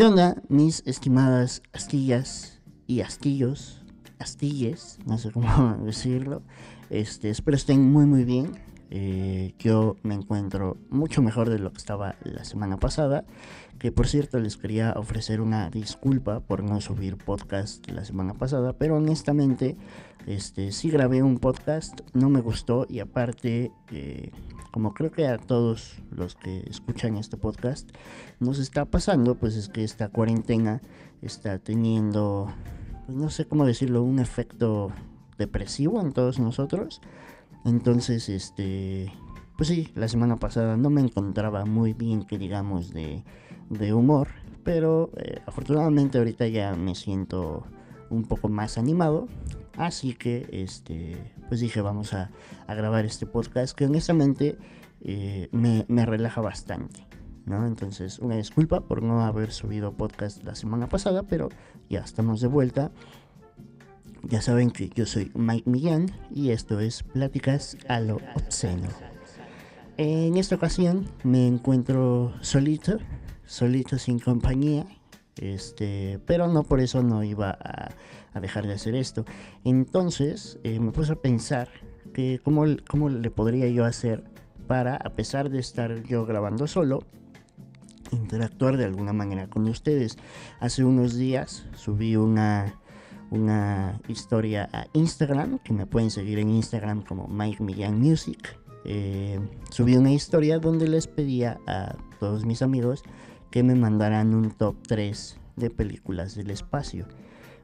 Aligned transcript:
¿Qué 0.00 0.06
onda, 0.06 0.34
mis 0.48 0.82
estimadas 0.86 1.60
astillas 1.74 2.58
y 2.86 3.02
astillos? 3.02 3.82
Astilles, 4.18 4.98
no 5.04 5.18
sé 5.18 5.30
cómo 5.30 5.76
decirlo. 5.84 6.40
Este, 6.88 7.28
espero 7.28 7.54
estén 7.54 7.92
muy 7.92 8.06
muy 8.06 8.24
bien. 8.24 8.52
Eh, 8.92 9.54
yo 9.60 9.96
me 10.02 10.14
encuentro 10.14 10.76
mucho 10.90 11.22
mejor 11.22 11.48
de 11.48 11.60
lo 11.60 11.72
que 11.72 11.78
estaba 11.78 12.16
la 12.24 12.44
semana 12.44 12.76
pasada. 12.78 13.24
Que 13.78 13.92
por 13.92 14.08
cierto 14.08 14.38
les 14.40 14.56
quería 14.56 14.92
ofrecer 14.96 15.40
una 15.40 15.70
disculpa 15.70 16.40
por 16.40 16.62
no 16.62 16.80
subir 16.80 17.16
podcast 17.16 17.88
la 17.88 18.04
semana 18.04 18.34
pasada. 18.34 18.74
Pero 18.74 18.96
honestamente, 18.96 19.76
este, 20.26 20.72
sí 20.72 20.90
grabé 20.90 21.22
un 21.22 21.38
podcast, 21.38 22.00
no 22.12 22.28
me 22.28 22.40
gustó. 22.40 22.86
Y 22.88 22.98
aparte, 22.98 23.72
eh, 23.92 24.32
como 24.72 24.92
creo 24.92 25.12
que 25.12 25.28
a 25.28 25.38
todos 25.38 26.02
los 26.10 26.34
que 26.34 26.64
escuchan 26.68 27.16
este 27.16 27.36
podcast 27.36 27.90
nos 28.40 28.58
está 28.58 28.84
pasando, 28.84 29.36
pues 29.36 29.56
es 29.56 29.68
que 29.68 29.84
esta 29.84 30.08
cuarentena 30.08 30.82
está 31.22 31.58
teniendo, 31.58 32.52
pues 33.06 33.16
no 33.16 33.30
sé 33.30 33.46
cómo 33.46 33.66
decirlo, 33.66 34.02
un 34.02 34.18
efecto 34.18 34.90
depresivo 35.38 36.00
en 36.00 36.12
todos 36.12 36.38
nosotros. 36.38 37.00
Entonces, 37.64 38.28
este, 38.28 39.12
pues 39.56 39.68
sí, 39.68 39.88
la 39.94 40.08
semana 40.08 40.36
pasada 40.36 40.76
no 40.76 40.90
me 40.90 41.00
encontraba 41.00 41.64
muy 41.64 41.92
bien, 41.92 42.24
que 42.24 42.38
digamos, 42.38 42.92
de, 42.92 43.24
de 43.68 43.92
humor, 43.92 44.28
pero 44.64 45.10
eh, 45.16 45.40
afortunadamente 45.46 46.18
ahorita 46.18 46.46
ya 46.48 46.74
me 46.74 46.94
siento 46.94 47.64
un 48.08 48.24
poco 48.24 48.48
más 48.48 48.78
animado. 48.78 49.28
Así 49.76 50.14
que, 50.14 50.48
este, 50.52 51.32
pues 51.48 51.60
dije, 51.60 51.80
vamos 51.80 52.12
a, 52.12 52.30
grabar 52.68 53.04
este 53.04 53.26
podcast 53.26 53.76
que 53.76 53.86
honestamente 53.86 54.58
eh, 55.02 55.48
me, 55.52 55.84
me, 55.88 56.06
relaja 56.06 56.40
bastante. 56.40 57.06
¿no? 57.46 57.66
Entonces, 57.66 58.18
una 58.18 58.36
disculpa 58.36 58.80
por 58.80 59.02
no 59.02 59.22
haber 59.22 59.52
subido 59.52 59.92
podcast 59.92 60.44
la 60.44 60.54
semana 60.54 60.88
pasada, 60.88 61.22
pero 61.22 61.48
ya 61.88 62.00
estamos 62.00 62.40
de 62.40 62.48
vuelta. 62.48 62.92
Ya 64.22 64.42
saben 64.42 64.70
que 64.70 64.90
yo 64.90 65.06
soy 65.06 65.30
Mike 65.34 65.68
Millán 65.68 66.10
y 66.30 66.50
esto 66.50 66.80
es 66.80 67.02
Pláticas 67.02 67.76
a 67.88 68.00
lo 68.00 68.18
Obsceno. 68.34 68.88
En 69.96 70.36
esta 70.36 70.54
ocasión 70.54 71.08
me 71.24 71.46
encuentro 71.46 72.34
solito, 72.40 72.98
solito 73.44 73.98
sin 73.98 74.18
compañía, 74.18 74.86
este, 75.36 76.20
pero 76.26 76.48
no 76.48 76.62
por 76.62 76.80
eso 76.80 77.02
no 77.02 77.24
iba 77.24 77.50
a, 77.50 78.40
dejar 78.40 78.66
de 78.66 78.74
hacer 78.74 78.94
esto. 78.94 79.24
Entonces 79.64 80.58
eh, 80.64 80.78
me 80.80 80.92
puse 80.92 81.12
a 81.12 81.16
pensar 81.16 81.68
que 82.14 82.40
cómo, 82.42 82.64
cómo 82.88 83.08
le 83.08 83.30
podría 83.30 83.68
yo 83.68 83.84
hacer 83.84 84.24
para, 84.66 84.96
a 84.96 85.10
pesar 85.10 85.50
de 85.50 85.58
estar 85.58 86.02
yo 86.04 86.24
grabando 86.26 86.66
solo, 86.66 87.00
interactuar 88.12 88.76
de 88.76 88.84
alguna 88.84 89.12
manera 89.12 89.48
con 89.48 89.68
ustedes. 89.68 90.16
Hace 90.60 90.84
unos 90.84 91.16
días 91.16 91.66
subí 91.74 92.16
una 92.16 92.79
una 93.30 94.00
historia 94.08 94.68
a 94.72 94.86
Instagram, 94.92 95.58
que 95.60 95.72
me 95.72 95.86
pueden 95.86 96.10
seguir 96.10 96.38
en 96.38 96.50
Instagram 96.50 97.02
como 97.02 97.28
Mike 97.28 97.62
Millán 97.62 97.98
Music. 97.98 98.58
Eh, 98.84 99.40
subí 99.70 99.96
una 99.96 100.12
historia 100.12 100.58
donde 100.58 100.88
les 100.88 101.06
pedía 101.06 101.60
a 101.66 101.96
todos 102.18 102.44
mis 102.44 102.62
amigos 102.62 103.02
que 103.50 103.62
me 103.62 103.74
mandaran 103.74 104.34
un 104.34 104.50
top 104.50 104.76
3 104.86 105.38
de 105.56 105.70
películas 105.70 106.34
del 106.34 106.50
espacio. 106.50 107.06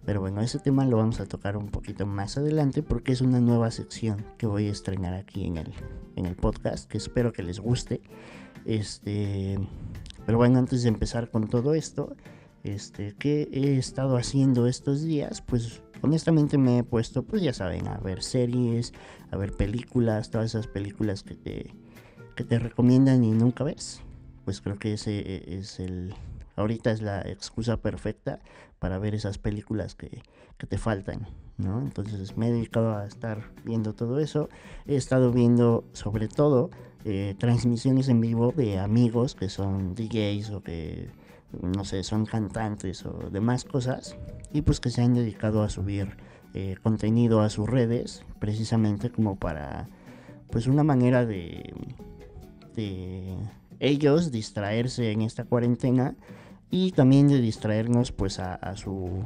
Pero 0.05 0.21
bueno, 0.21 0.41
ese 0.41 0.61
tema 0.61 0.87
lo 0.87 0.99
vamos 0.99 1.19
a 1.19 1.27
tocar 1.27 1.57
un 1.57 1.69
poquito 1.69 2.07
más 2.07 2.39
adelante 2.39 2.83
porque 2.83 3.13
es 3.13 3.21
una 3.21 3.41
nueva 3.41 3.73
sección 3.73 4.25
que 4.39 4.47
voy 4.47 4.69
a 4.69 4.73
estrenar 4.73 5.15
aquí 5.15 5.47
en 5.47 5.57
el, 5.57 5.73
en 6.15 6.27
el 6.27 6.37
podcast, 6.37 6.89
que 6.89 6.99
espero 6.99 7.33
que 7.33 7.43
les 7.43 7.59
guste. 7.59 8.01
Este, 8.65 9.59
pero 10.25 10.39
bueno, 10.39 10.61
antes 10.61 10.85
de 10.85 10.91
empezar 10.91 11.31
con 11.31 11.49
todo 11.49 11.75
esto, 11.75 12.15
este, 12.75 13.15
¿qué 13.19 13.49
he 13.53 13.77
estado 13.79 14.17
haciendo 14.17 14.67
estos 14.67 15.03
días? 15.03 15.41
Pues 15.41 15.83
honestamente 16.03 16.59
me 16.59 16.79
he 16.79 16.83
puesto, 16.85 17.23
pues 17.23 17.43
ya 17.43 17.53
saben, 17.53 17.87
a 17.89 17.99
ver 17.99 18.23
series, 18.23 18.93
a 19.31 19.37
ver 19.37 19.53
películas, 19.53 20.31
todas 20.31 20.47
esas 20.47 20.67
películas 20.67 21.23
que 21.23 21.35
te, 21.35 21.75
que 22.35 22.45
te 22.45 22.59
recomiendan 22.59 23.25
y 23.25 23.31
nunca 23.33 23.65
ves. 23.65 24.03
Pues 24.45 24.61
creo 24.61 24.79
que 24.79 24.95
ese 24.95 25.19
e, 25.19 25.59
es 25.59 25.81
el, 25.81 26.15
ahorita 26.57 26.91
es 26.91 27.03
la 27.03 27.23
excusa 27.23 27.77
perfecta 27.79 28.41
para 28.79 28.99
ver 28.99 29.15
esas 29.15 29.39
películas 29.39 29.95
que, 29.95 30.23
que, 30.59 30.67
te 30.67 30.79
faltan, 30.79 31.27
¿no? 31.59 31.81
Entonces 31.81 32.37
me 32.37 32.49
he 32.49 32.53
dedicado 32.53 32.97
a 32.97 33.07
estar 33.07 33.51
viendo 33.65 33.95
todo 33.95 34.21
eso. 34.21 34.49
He 34.87 34.97
estado 34.97 35.33
viendo 35.33 35.85
sobre 35.93 36.29
todo 36.29 36.71
eh, 37.05 37.35
transmisiones 37.39 38.09
en 38.09 38.21
vivo 38.21 38.53
de 38.53 38.79
amigos 38.79 39.35
que 39.35 39.49
son 39.49 39.95
DJs 39.95 40.51
o 40.51 40.63
que 40.63 41.09
no 41.63 41.85
sé, 41.85 42.03
son 42.03 42.27
cantantes 42.27 43.05
o 43.07 43.31
demás 43.31 43.65
cosas, 43.65 44.17
y 44.53 44.63
pues 44.63 44.81
que 44.81 44.91
se 44.91 45.03
han 45.03 45.15
dedicado 45.15 45.63
a 45.63 45.69
subir 45.69 46.17
eh, 46.55 46.77
contenido 46.83 47.41
a 47.41 47.51
sus 47.51 47.69
redes, 47.69 48.23
precisamente 48.39 49.11
como 49.11 49.37
para, 49.37 49.89
pues 50.51 50.67
una 50.67 50.85
manera 50.85 51.27
de, 51.27 51.75
de 52.75 53.37
ellos 53.81 54.31
distraerse 54.31 55.13
en 55.13 55.23
esta 55.23 55.45
cuarentena 55.45 56.17
y 56.71 56.93
también 56.93 57.29
de 57.29 57.41
distraernos 57.41 58.13
pues 58.13 58.39
a, 58.39 58.55
a, 58.55 58.77
su 58.77 59.25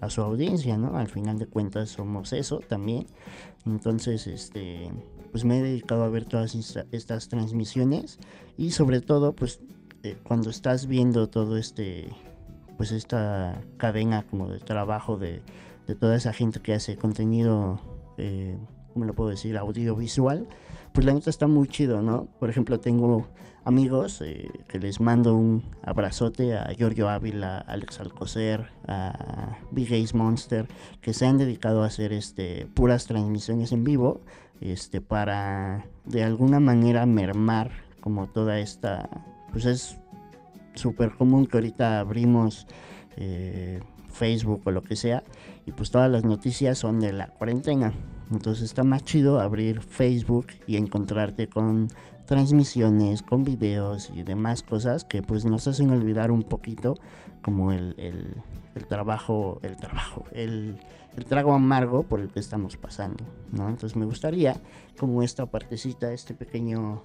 a 0.00 0.10
su 0.10 0.22
audiencia, 0.22 0.76
¿no? 0.76 0.96
Al 0.96 1.08
final 1.08 1.38
de 1.38 1.46
cuentas 1.46 1.90
somos 1.90 2.32
eso 2.32 2.60
también. 2.60 3.06
Entonces, 3.66 4.26
este, 4.26 4.90
pues 5.30 5.44
me 5.44 5.58
he 5.58 5.62
dedicado 5.62 6.04
a 6.04 6.08
ver 6.08 6.24
todas 6.24 6.54
estas 6.92 7.28
transmisiones 7.28 8.18
y 8.56 8.70
sobre 8.70 9.00
todo, 9.00 9.34
pues 9.34 9.60
eh, 10.08 10.16
cuando 10.22 10.50
estás 10.50 10.86
viendo 10.86 11.28
todo 11.28 11.56
este, 11.56 12.08
pues 12.76 12.92
esta 12.92 13.60
cadena 13.76 14.22
como 14.22 14.48
de 14.48 14.58
trabajo 14.58 15.16
de, 15.16 15.42
de 15.86 15.94
toda 15.94 16.16
esa 16.16 16.32
gente 16.32 16.60
que 16.60 16.74
hace 16.74 16.96
contenido, 16.96 17.80
eh, 18.16 18.56
¿cómo 18.92 19.04
lo 19.04 19.14
puedo 19.14 19.30
decir? 19.30 19.56
Audiovisual, 19.56 20.46
pues 20.92 21.04
la 21.06 21.12
neta 21.12 21.30
está 21.30 21.46
muy 21.46 21.68
chido, 21.68 22.02
¿no? 22.02 22.26
Por 22.38 22.50
ejemplo, 22.50 22.80
tengo 22.80 23.26
amigos 23.64 24.22
eh, 24.22 24.50
que 24.68 24.78
les 24.78 25.00
mando 25.00 25.34
un 25.34 25.62
abrazote 25.82 26.56
a 26.56 26.72
Giorgio 26.74 27.08
Ávila, 27.08 27.58
a 27.58 27.72
Alex 27.72 28.00
Alcocer, 28.00 28.70
a 28.86 29.58
Big 29.70 29.92
Ace 29.92 30.16
Monster, 30.16 30.68
que 31.00 31.12
se 31.12 31.26
han 31.26 31.38
dedicado 31.38 31.82
a 31.82 31.86
hacer 31.86 32.12
este, 32.12 32.66
puras 32.74 33.06
transmisiones 33.06 33.72
en 33.72 33.84
vivo, 33.84 34.22
este, 34.60 35.00
para 35.00 35.84
de 36.04 36.24
alguna 36.24 36.60
manera 36.60 37.04
mermar 37.06 37.70
como 38.00 38.28
toda 38.28 38.58
esta 38.58 39.08
pues 39.52 39.64
es 39.64 39.98
súper 40.74 41.14
común 41.14 41.46
que 41.46 41.56
ahorita 41.56 42.00
abrimos 42.00 42.66
eh, 43.16 43.80
Facebook 44.10 44.62
o 44.64 44.70
lo 44.70 44.82
que 44.82 44.96
sea 44.96 45.22
y 45.66 45.72
pues 45.72 45.90
todas 45.90 46.10
las 46.10 46.24
noticias 46.24 46.78
son 46.78 47.00
de 47.00 47.12
la 47.12 47.28
cuarentena. 47.28 47.92
Entonces 48.30 48.64
está 48.64 48.84
más 48.84 49.04
chido 49.04 49.40
abrir 49.40 49.80
Facebook 49.80 50.48
y 50.66 50.76
encontrarte 50.76 51.48
con 51.48 51.88
transmisiones, 52.26 53.22
con 53.22 53.42
videos 53.42 54.10
y 54.14 54.22
demás 54.22 54.62
cosas 54.62 55.04
que 55.04 55.22
pues 55.22 55.44
nos 55.44 55.66
hacen 55.66 55.90
olvidar 55.90 56.30
un 56.30 56.42
poquito 56.42 56.94
como 57.42 57.72
el, 57.72 57.94
el, 57.96 58.86
trabajo, 58.86 59.60
el 59.62 59.76
trabajo, 59.76 60.24
el, 60.32 60.78
el, 61.16 61.24
trago 61.24 61.54
amargo 61.54 62.02
por 62.02 62.20
el 62.20 62.28
que 62.28 62.40
estamos 62.40 62.76
pasando, 62.76 63.24
¿no? 63.50 63.68
Entonces 63.68 63.96
me 63.96 64.04
gustaría 64.04 64.56
como 64.98 65.22
esta 65.22 65.46
partecita, 65.46 66.12
este 66.12 66.34
pequeño 66.34 67.02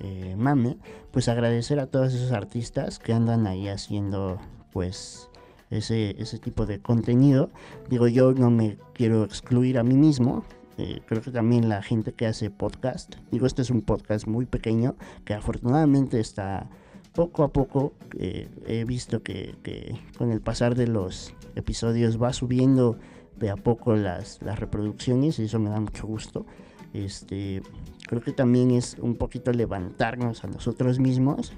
eh, 0.00 0.34
mame, 0.36 0.76
pues 1.10 1.28
agradecer 1.28 1.78
a 1.78 1.86
todos 1.86 2.14
esos 2.14 2.32
artistas 2.32 2.98
que 2.98 3.12
andan 3.12 3.46
ahí 3.46 3.68
haciendo 3.68 4.38
pues 4.72 5.28
ese, 5.70 6.20
ese 6.20 6.38
tipo 6.38 6.66
de 6.66 6.80
contenido. 6.80 7.50
Digo, 7.88 8.08
yo 8.08 8.32
no 8.32 8.50
me 8.50 8.76
quiero 8.92 9.24
excluir 9.24 9.78
a 9.78 9.82
mí 9.82 9.94
mismo. 9.94 10.44
Eh, 10.76 11.00
creo 11.06 11.22
que 11.22 11.30
también 11.30 11.68
la 11.68 11.82
gente 11.82 12.12
que 12.12 12.26
hace 12.26 12.50
podcast, 12.50 13.14
digo, 13.30 13.46
este 13.46 13.62
es 13.62 13.70
un 13.70 13.82
podcast 13.82 14.26
muy 14.26 14.44
pequeño 14.44 14.96
que 15.24 15.34
afortunadamente 15.34 16.18
está 16.18 16.68
poco 17.14 17.44
a 17.44 17.52
poco. 17.52 17.92
Eh, 18.18 18.48
he 18.66 18.84
visto 18.84 19.22
que, 19.22 19.54
que, 19.62 19.96
con 20.18 20.32
el 20.32 20.40
pasar 20.40 20.74
de 20.74 20.88
los 20.88 21.32
episodios 21.54 22.20
va 22.20 22.32
subiendo 22.32 22.98
de 23.36 23.50
a 23.50 23.56
poco 23.56 23.94
las, 23.94 24.42
las 24.42 24.58
reproducciones 24.58 25.38
y 25.38 25.44
eso 25.44 25.58
me 25.58 25.70
da 25.70 25.80
mucho 25.80 26.06
gusto. 26.06 26.46
Este, 26.94 27.60
creo 28.06 28.22
que 28.22 28.32
también 28.32 28.70
es 28.70 28.96
un 29.00 29.16
poquito 29.16 29.52
levantarnos 29.52 30.44
a 30.44 30.46
nosotros 30.46 31.00
mismos. 31.00 31.52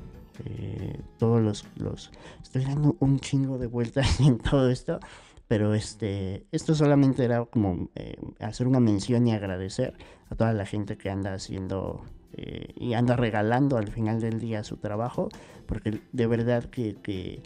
Eh, 0.44 1.00
todos 1.18 1.40
los, 1.42 1.64
los, 1.76 2.10
Estoy 2.42 2.64
dando 2.64 2.96
un 3.00 3.20
chingo 3.20 3.58
de 3.58 3.66
vueltas 3.66 4.18
en 4.26 4.38
todo 4.38 4.70
esto. 4.70 4.98
Pero 5.46 5.74
este, 5.74 6.44
esto 6.50 6.74
solamente 6.74 7.24
era 7.24 7.44
como 7.44 7.88
eh, 7.94 8.16
hacer 8.40 8.66
una 8.66 8.80
mención 8.80 9.28
y 9.28 9.32
agradecer 9.32 9.94
a 10.28 10.34
toda 10.34 10.52
la 10.52 10.66
gente 10.66 10.96
que 10.96 11.08
anda 11.08 11.34
haciendo 11.34 12.02
eh, 12.32 12.72
y 12.74 12.94
anda 12.94 13.14
regalando 13.14 13.76
al 13.76 13.86
final 13.86 14.20
del 14.20 14.40
día 14.40 14.64
su 14.64 14.78
trabajo. 14.78 15.28
Porque 15.66 16.00
de 16.12 16.26
verdad 16.26 16.64
que, 16.64 16.96
que 16.96 17.42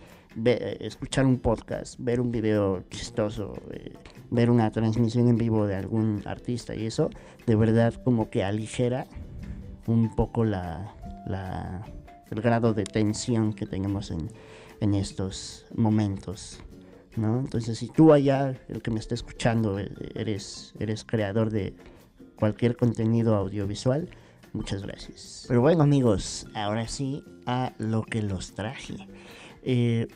escuchar 0.80 1.26
un 1.26 1.38
podcast, 1.38 1.96
ver 1.98 2.20
un 2.20 2.30
video 2.30 2.84
chistoso, 2.90 3.54
eh, 3.72 3.94
ver 4.30 4.50
una 4.50 4.70
transmisión 4.70 5.28
en 5.28 5.36
vivo 5.36 5.66
de 5.66 5.76
algún 5.76 6.22
artista 6.24 6.74
y 6.74 6.86
eso, 6.86 7.10
de 7.46 7.56
verdad 7.56 7.94
como 8.04 8.30
que 8.30 8.44
aligera 8.44 9.06
un 9.86 10.14
poco 10.14 10.44
la, 10.44 10.94
el 12.30 12.40
grado 12.40 12.74
de 12.74 12.84
tensión 12.84 13.52
que 13.52 13.66
tenemos 13.66 14.10
en, 14.10 14.30
en 14.80 14.94
estos 14.94 15.66
momentos. 15.74 16.60
¿no? 17.16 17.40
Entonces, 17.40 17.78
si 17.78 17.88
tú 17.88 18.12
allá, 18.12 18.56
el 18.68 18.82
que 18.82 18.90
me 18.90 19.00
está 19.00 19.14
escuchando, 19.14 19.78
eh, 19.78 19.90
eres, 20.14 20.74
eres 20.78 21.04
creador 21.04 21.50
de 21.50 21.74
cualquier 22.36 22.76
contenido 22.76 23.34
audiovisual, 23.34 24.08
muchas 24.52 24.82
gracias. 24.82 25.44
Pero 25.48 25.60
bueno 25.60 25.82
amigos, 25.82 26.46
ahora 26.54 26.86
sí 26.88 27.24
a 27.46 27.72
lo 27.78 28.02
que 28.02 28.22
los 28.22 28.52
traje. 28.52 29.08
Eh, 29.62 30.08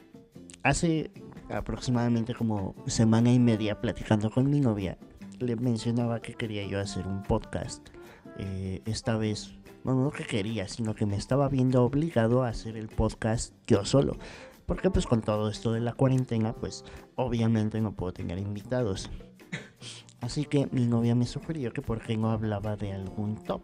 hace 0.64 1.12
aproximadamente 1.50 2.34
como 2.34 2.74
semana 2.86 3.32
y 3.32 3.38
media 3.38 3.80
platicando 3.80 4.30
con 4.30 4.50
mi 4.50 4.60
novia, 4.60 4.98
le 5.38 5.56
mencionaba 5.56 6.20
que 6.20 6.34
quería 6.34 6.66
yo 6.66 6.80
hacer 6.80 7.06
un 7.06 7.22
podcast. 7.22 7.86
Eh, 8.38 8.82
esta 8.86 9.16
vez, 9.16 9.54
bueno, 9.84 10.02
no 10.04 10.10
que 10.10 10.24
quería, 10.24 10.66
sino 10.66 10.94
que 10.94 11.06
me 11.06 11.16
estaba 11.16 11.48
viendo 11.48 11.84
obligado 11.84 12.42
a 12.42 12.48
hacer 12.48 12.76
el 12.76 12.88
podcast 12.88 13.54
yo 13.66 13.84
solo. 13.84 14.16
Porque 14.66 14.90
pues 14.90 15.06
con 15.06 15.20
todo 15.20 15.50
esto 15.50 15.72
de 15.72 15.80
la 15.80 15.92
cuarentena, 15.92 16.54
pues 16.54 16.84
obviamente 17.14 17.80
no 17.82 17.92
puedo 17.92 18.14
tener 18.14 18.38
invitados. 18.38 19.10
Así 20.22 20.46
que 20.46 20.68
mi 20.72 20.86
novia 20.86 21.14
me 21.14 21.26
sugirió 21.26 21.74
que 21.74 21.82
por 21.82 22.00
qué 22.00 22.16
no 22.16 22.30
hablaba 22.30 22.76
de 22.76 22.94
algún 22.94 23.36
top, 23.44 23.60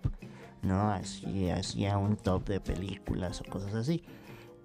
¿no? 0.60 0.90
Así 0.90 1.48
hacía 1.48 1.96
un 1.96 2.16
top 2.16 2.46
de 2.46 2.60
películas 2.60 3.40
o 3.40 3.44
cosas 3.44 3.74
así. 3.74 4.04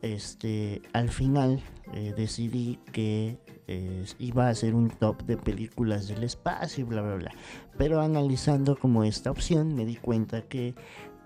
Este, 0.02 0.82
al 0.94 1.10
final 1.10 1.62
eh, 1.94 2.14
decidí 2.16 2.80
que 2.92 3.40
eh, 3.68 4.06
iba 4.20 4.48
a 4.48 4.50
hacer 4.50 4.76
un 4.76 4.90
top 4.90 5.24
de 5.24 5.38
películas 5.38 6.08
del 6.08 6.24
espacio 6.24 6.84
y 6.84 6.88
bla 6.88 7.02
bla 7.02 7.16
bla. 7.16 7.32
Pero 7.78 8.02
analizando 8.02 8.78
como 8.78 9.04
esta 9.04 9.32
opción 9.32 9.76
me 9.76 9.86
di 9.86 9.96
cuenta 9.96 10.44
que 10.44 10.76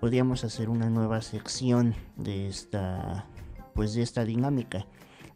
podíamos 0.00 0.44
hacer 0.44 0.70
una 0.70 0.88
nueva 0.88 1.20
sección 1.20 1.94
de 2.16 2.48
esta 2.48 3.26
pues 3.74 3.94
de 3.94 4.02
esta 4.02 4.24
dinámica. 4.24 4.86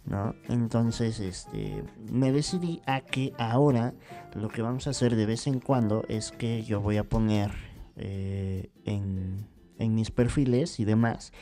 ¿no? 0.07 0.35
Entonces, 0.49 1.21
este, 1.21 1.83
me 2.11 2.33
decidí 2.33 2.83
a 2.87 3.01
que 3.01 3.33
ahora 3.39 3.95
lo 4.35 4.49
que 4.49 4.63
vamos 4.63 4.87
a 4.87 4.91
hacer 4.91 5.17
de 5.17 5.27
vez 5.27 5.47
en 5.47 5.61
cuando 5.61 6.05
es 6.09 6.31
que 6.31 6.63
yo 6.63 6.81
voy 6.81 6.99
a 6.99 7.05
poner 7.05 7.53
eh, 7.97 8.71
en, 8.85 9.47
en, 9.79 9.95
mis 9.95 10.11
perfiles 10.11 10.79
y 10.79 10.85
demás, 10.85 11.33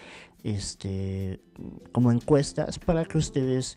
este, 0.44 1.40
como 1.92 2.12
encuestas 2.12 2.78
para 2.78 3.04
que 3.04 3.18
ustedes, 3.18 3.76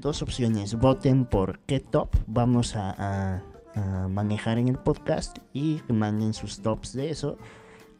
dos 0.00 0.22
opciones, 0.22 0.74
voten 0.74 1.26
por 1.26 1.60
qué 1.60 1.80
top 1.80 2.14
vamos 2.26 2.74
a, 2.76 3.42
a 3.74 4.08
manejar 4.08 4.58
en 4.58 4.68
el 4.68 4.78
podcast 4.78 5.38
y 5.52 5.80
manden 5.88 6.34
sus 6.34 6.60
tops 6.60 6.92
de 6.92 7.10
eso. 7.10 7.36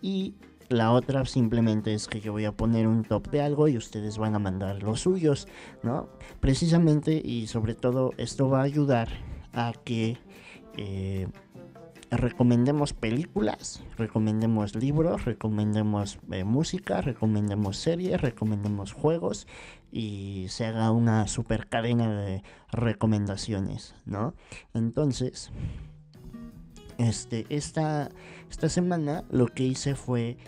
Y 0.01 0.35
la 0.69 0.93
otra 0.93 1.25
simplemente 1.25 1.95
es 1.95 2.09
que 2.09 2.21
yo 2.21 2.33
voy 2.33 2.45
a 2.45 2.53
poner 2.53 2.87
un 2.87 3.05
top 3.05 3.31
de 3.31 3.41
algo 3.41 3.69
y 3.69 3.77
ustedes 3.77 4.19
van 4.19 4.35
a 4.35 4.39
mandar 4.39 4.83
los 4.83 5.01
suyos, 5.01 5.49
¿no? 5.83 6.09
Precisamente 6.41 7.21
y 7.25 7.47
sobre 7.47 7.75
todo 7.75 8.13
esto 8.19 8.49
va 8.49 8.61
a 8.61 8.65
ayudar 8.65 9.09
a 9.53 9.73
que 9.85 10.19
eh, 10.77 11.27
recomendemos 12.11 12.93
películas, 12.93 13.83
recomendemos 13.97 14.75
libros, 14.75 15.25
recomendemos 15.25 16.19
eh, 16.31 16.45
música, 16.45 17.01
recomendemos 17.01 17.77
series, 17.77 18.21
recomendemos 18.21 18.93
juegos 18.93 19.47
y 19.93 20.47
se 20.49 20.67
haga 20.67 20.91
una 20.91 21.27
super 21.29 21.69
cadena 21.69 22.21
de 22.21 22.43
recomendaciones, 22.71 23.95
¿no? 24.07 24.35
Entonces, 24.75 25.51
este, 26.99 27.47
esta, 27.51 28.11
esta 28.51 28.69
semana 28.69 29.25
lo 29.31 29.47
que 29.47 29.65
hice 29.65 29.95
fue 29.95 30.39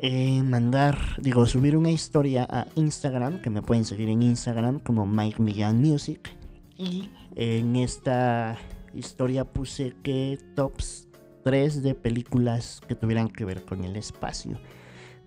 eh, 0.00 0.42
mandar, 0.42 0.98
digo, 1.18 1.46
subir 1.46 1.76
una 1.76 1.90
historia 1.90 2.46
a 2.48 2.66
Instagram, 2.74 3.40
que 3.40 3.50
me 3.50 3.62
pueden 3.62 3.84
seguir 3.84 4.10
en 4.10 4.22
Instagram 4.22 4.78
como 4.80 5.06
Mike 5.06 5.40
Millán 5.42 5.80
Music. 5.80 6.36
Y 6.76 7.08
en 7.34 7.76
esta 7.76 8.58
historia 8.96 9.44
puse 9.44 9.94
que 10.02 10.38
tops 10.54 11.08
3 11.44 11.82
de 11.82 11.94
películas 11.94 12.80
que 12.88 12.94
tuvieran 12.94 13.28
que 13.28 13.44
ver 13.44 13.64
con 13.64 13.84
el 13.84 13.96
espacio. 13.96 14.58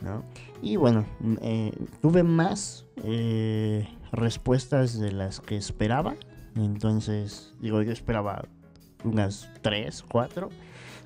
¿no? 0.01 0.24
Y 0.62 0.75
bueno, 0.75 1.06
eh, 1.42 1.71
tuve 2.01 2.24
más 2.24 2.86
eh, 3.04 3.88
respuestas 4.12 5.00
de 5.00 5.12
las 5.12 5.39
que 5.39 5.56
esperaba. 5.56 6.16
Entonces, 6.56 7.54
digo, 7.60 7.81
yo 7.81 7.92
esperaba 7.92 8.45
unas 9.04 9.50
3, 9.62 10.04
4. 10.10 10.50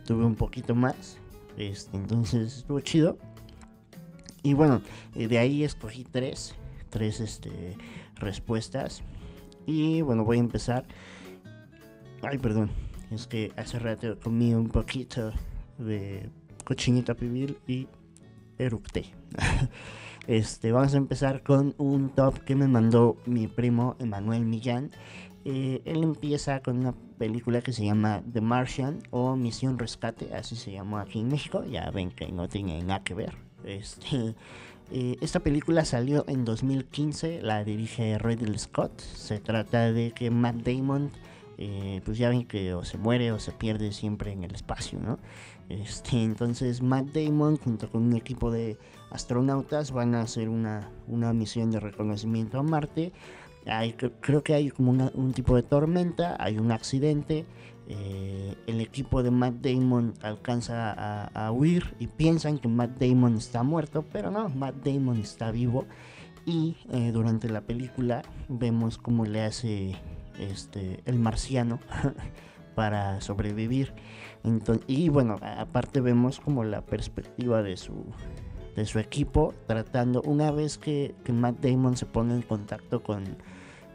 Tuve 0.06 0.26
un 0.26 0.36
poquito 0.36 0.76
más. 0.76 1.18
Este, 1.58 1.98
entonces 1.98 2.58
estuvo 2.58 2.80
chido. 2.80 3.18
Y 4.42 4.54
bueno, 4.54 4.82
eh, 5.16 5.28
de 5.28 5.38
ahí 5.38 5.64
escogí 5.64 6.04
tres, 6.04 6.54
tres 6.90 7.20
este, 7.22 7.78
respuestas. 8.16 9.02
Y 9.66 10.02
bueno, 10.02 10.26
voy 10.26 10.38
a 10.38 10.42
empezar. 10.42 10.86
Ay, 12.24 12.38
perdón, 12.38 12.72
es 13.12 13.28
que 13.28 13.52
hace 13.56 13.80
rato 13.80 14.18
comí 14.20 14.54
un 14.54 14.70
poquito 14.70 15.32
de 15.78 16.30
cochinita 16.64 17.14
pibil 17.14 17.58
y 17.68 17.88
eructé. 18.58 19.06
este, 20.28 20.72
vamos 20.72 20.94
a 20.94 20.98
empezar 20.98 21.44
con 21.44 21.76
un 21.78 22.10
top 22.10 22.40
que 22.40 22.56
me 22.56 22.68
mandó 22.68 23.18
mi 23.26 23.48
primo 23.48 23.96
Emanuel 24.00 24.46
Millán. 24.46 24.92
Eh, 25.46 25.82
él 25.86 26.04
empieza 26.04 26.62
con 26.62 26.80
una 26.80 26.94
película 27.18 27.62
que 27.62 27.74
se 27.74 27.86
llama 27.86 28.24
The 28.32 28.40
Martian 28.42 29.04
o 29.12 29.36
Misión 29.36 29.78
Rescate, 29.78 30.34
así 30.34 30.56
se 30.56 30.72
llamó 30.72 31.00
aquí 31.00 31.20
en 31.20 31.28
México. 31.28 31.64
Ya 31.66 31.92
ven 31.92 32.10
que 32.12 32.32
no 32.32 32.48
tiene 32.48 32.82
nada 32.84 33.04
que 33.04 33.14
ver 33.14 33.54
este, 33.66 34.36
eh, 34.92 35.18
esta 35.22 35.40
película 35.40 35.86
salió 35.86 36.26
en 36.28 36.46
2015, 36.46 37.42
la 37.42 37.64
dirige 37.64 38.18
Ridley 38.18 38.58
Scott. 38.58 39.00
Se 39.02 39.40
trata 39.40 39.92
de 39.92 40.12
que 40.12 40.30
Matt 40.30 40.58
Damon, 40.58 41.12
eh, 41.58 42.02
pues 42.06 42.18
ya 42.18 42.30
ven 42.30 42.46
que 42.46 42.74
o 42.74 42.84
se 42.84 42.98
muere 42.98 43.32
o 43.32 43.40
se 43.40 43.52
pierde 43.52 43.92
siempre 43.92 44.32
en 44.32 44.44
el 44.44 44.54
espacio, 44.56 45.00
¿no? 45.00 45.20
Este, 45.70 46.22
entonces 46.22 46.82
Matt 46.82 47.08
Damon 47.14 47.58
junto 47.58 47.90
con 47.90 48.04
un 48.04 48.16
equipo 48.16 48.52
de 48.52 48.78
astronautas 49.12 49.92
van 49.92 50.16
a 50.16 50.22
hacer 50.22 50.50
una, 50.50 50.90
una 51.08 51.34
misión 51.34 51.72
de 51.72 51.80
reconocimiento 51.80 52.60
a 52.60 52.64
Marte. 52.64 53.14
Hay, 53.66 53.94
creo 53.94 54.44
que 54.44 54.54
hay 54.54 54.70
como 54.72 54.92
un 54.92 55.32
tipo 55.32 55.56
de 55.56 55.64
tormenta, 55.64 56.36
hay 56.38 56.58
un 56.58 56.72
accidente 56.72 57.46
eh, 57.88 58.56
el 58.66 58.80
equipo 58.80 59.24
de 59.24 59.32
Matt 59.32 59.56
Damon 59.56 60.14
alcanza 60.22 61.28
a, 61.28 61.52
huir 61.52 61.96
y 62.00 62.08
piensan 62.08 62.58
que 62.58 62.70
Matt 62.70 62.98
Damon 62.98 63.36
está 63.36 63.64
muerto, 63.64 64.06
pero 64.12 64.32
no, 64.32 64.48
Matt 64.50 64.76
Damon 64.86 65.18
está 65.20 65.52
vivo 65.52 65.86
y 66.46 66.78
eh, 66.92 67.12
durante 67.12 67.50
la 67.50 67.62
película 67.62 68.22
vemos 68.48 68.98
cómo 68.98 69.26
le 69.26 69.42
hace 69.42 69.96
este, 70.40 71.02
el 71.06 71.20
marciano 71.20 71.80
para 72.76 73.22
sobrevivir. 73.22 73.94
y 74.88 75.10
bueno, 75.10 75.38
aparte 75.42 76.02
vemos 76.02 76.40
como 76.40 76.64
la 76.64 76.82
perspectiva 76.82 77.62
de 77.64 77.78
su, 77.78 78.06
de 78.76 78.86
su 78.86 79.00
equipo 79.00 79.54
tratando, 79.68 80.22
una 80.24 80.52
vez 80.52 80.78
que, 80.78 81.16
que 81.24 81.34
Matt 81.34 81.60
Damon 81.60 81.98
se 81.98 82.06
pone 82.06 82.34
en 82.34 82.42
contacto 82.42 83.04
con, 83.04 83.24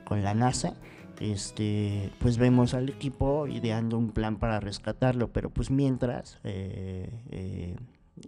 con 0.05 0.23
la 0.23 0.35
NASA, 0.35 0.75
este, 1.21 2.11
pues 2.21 2.39
vemos 2.39 2.75
al 2.75 2.89
equipo 2.89 3.47
ideando 3.47 3.99
un 3.99 4.11
plan 4.11 4.37
para 4.37 4.61
rescatarlo, 4.61 5.29
pero 5.33 5.51
pues 5.51 5.71
mientras 5.71 6.39
eh, 6.45 7.11
eh, 7.31 7.77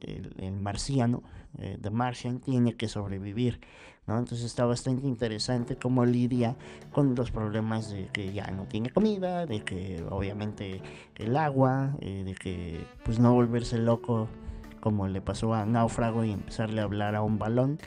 el, 0.03 0.53
marciano, 0.53 1.23
eh, 1.59 1.79
The 1.81 1.91
Martian, 1.91 2.41
tiene 2.41 2.75
que 2.75 2.89
sobrevivir, 2.89 3.61
¿no? 4.07 4.19
Entonces 4.19 4.47
está 4.47 4.65
bastante 4.65 5.07
interesante 5.07 5.77
cómo 5.77 6.05
lidia 6.05 6.57
con 6.93 7.15
los 7.15 7.31
problemas 7.31 7.91
de 7.91 8.09
que 8.09 8.33
ya 8.33 8.51
no 8.51 8.65
tiene 8.65 8.91
comida, 8.91 9.47
de 9.47 9.63
que 9.65 10.05
obviamente 10.11 10.83
el 11.17 11.37
agua, 11.37 11.97
de 12.01 12.35
que 12.39 12.85
pues 13.05 13.19
no 13.19 13.35
volverse 13.35 13.79
loco 13.79 14.29
como 14.81 15.07
le 15.07 15.21
pasó 15.21 15.55
a 15.55 15.65
Náufrago 15.65 16.25
y 16.25 16.33
empezarle 16.33 16.81
a 16.81 16.85
hablar 16.85 17.15
a 17.15 17.23
un 17.23 17.39
balón. 17.39 17.79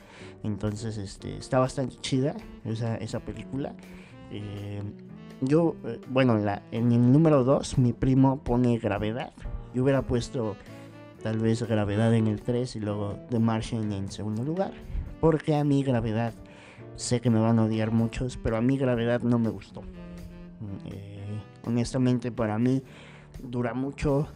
Entonces 0.42 0.96
este, 0.96 1.36
está 1.36 1.58
bastante 1.58 1.96
chida 1.96 2.34
esa, 2.64 2.96
esa 2.96 3.20
película. 3.20 3.74
Eh, 4.30 4.82
yo, 5.40 5.76
eh, 5.84 6.00
bueno, 6.08 6.38
en 6.70 6.92
el 6.92 7.12
número 7.12 7.44
2 7.44 7.78
mi 7.78 7.92
primo 7.92 8.38
pone 8.38 8.78
gravedad. 8.78 9.32
Yo 9.74 9.82
hubiera 9.82 10.02
puesto 10.02 10.56
tal 11.24 11.38
vez 11.38 11.62
gravedad 11.62 12.14
en 12.14 12.28
el 12.28 12.40
3 12.42 12.76
y 12.76 12.80
luego 12.80 13.18
The 13.30 13.40
Martian 13.40 13.92
en 13.92 14.10
segundo 14.10 14.44
lugar. 14.44 14.72
Porque 15.20 15.56
a 15.56 15.64
mí 15.64 15.82
gravedad, 15.82 16.34
sé 16.96 17.20
que 17.20 17.30
me 17.30 17.40
van 17.40 17.58
a 17.58 17.64
odiar 17.64 17.90
muchos, 17.90 18.36
pero 18.36 18.56
a 18.56 18.60
mí 18.60 18.76
gravedad 18.76 19.22
no 19.22 19.38
me 19.38 19.48
gustó. 19.48 19.82
Eh, 20.84 21.40
honestamente 21.64 22.30
para 22.30 22.58
mí 22.58 22.82
dura 23.42 23.74
mucho 23.74 24.28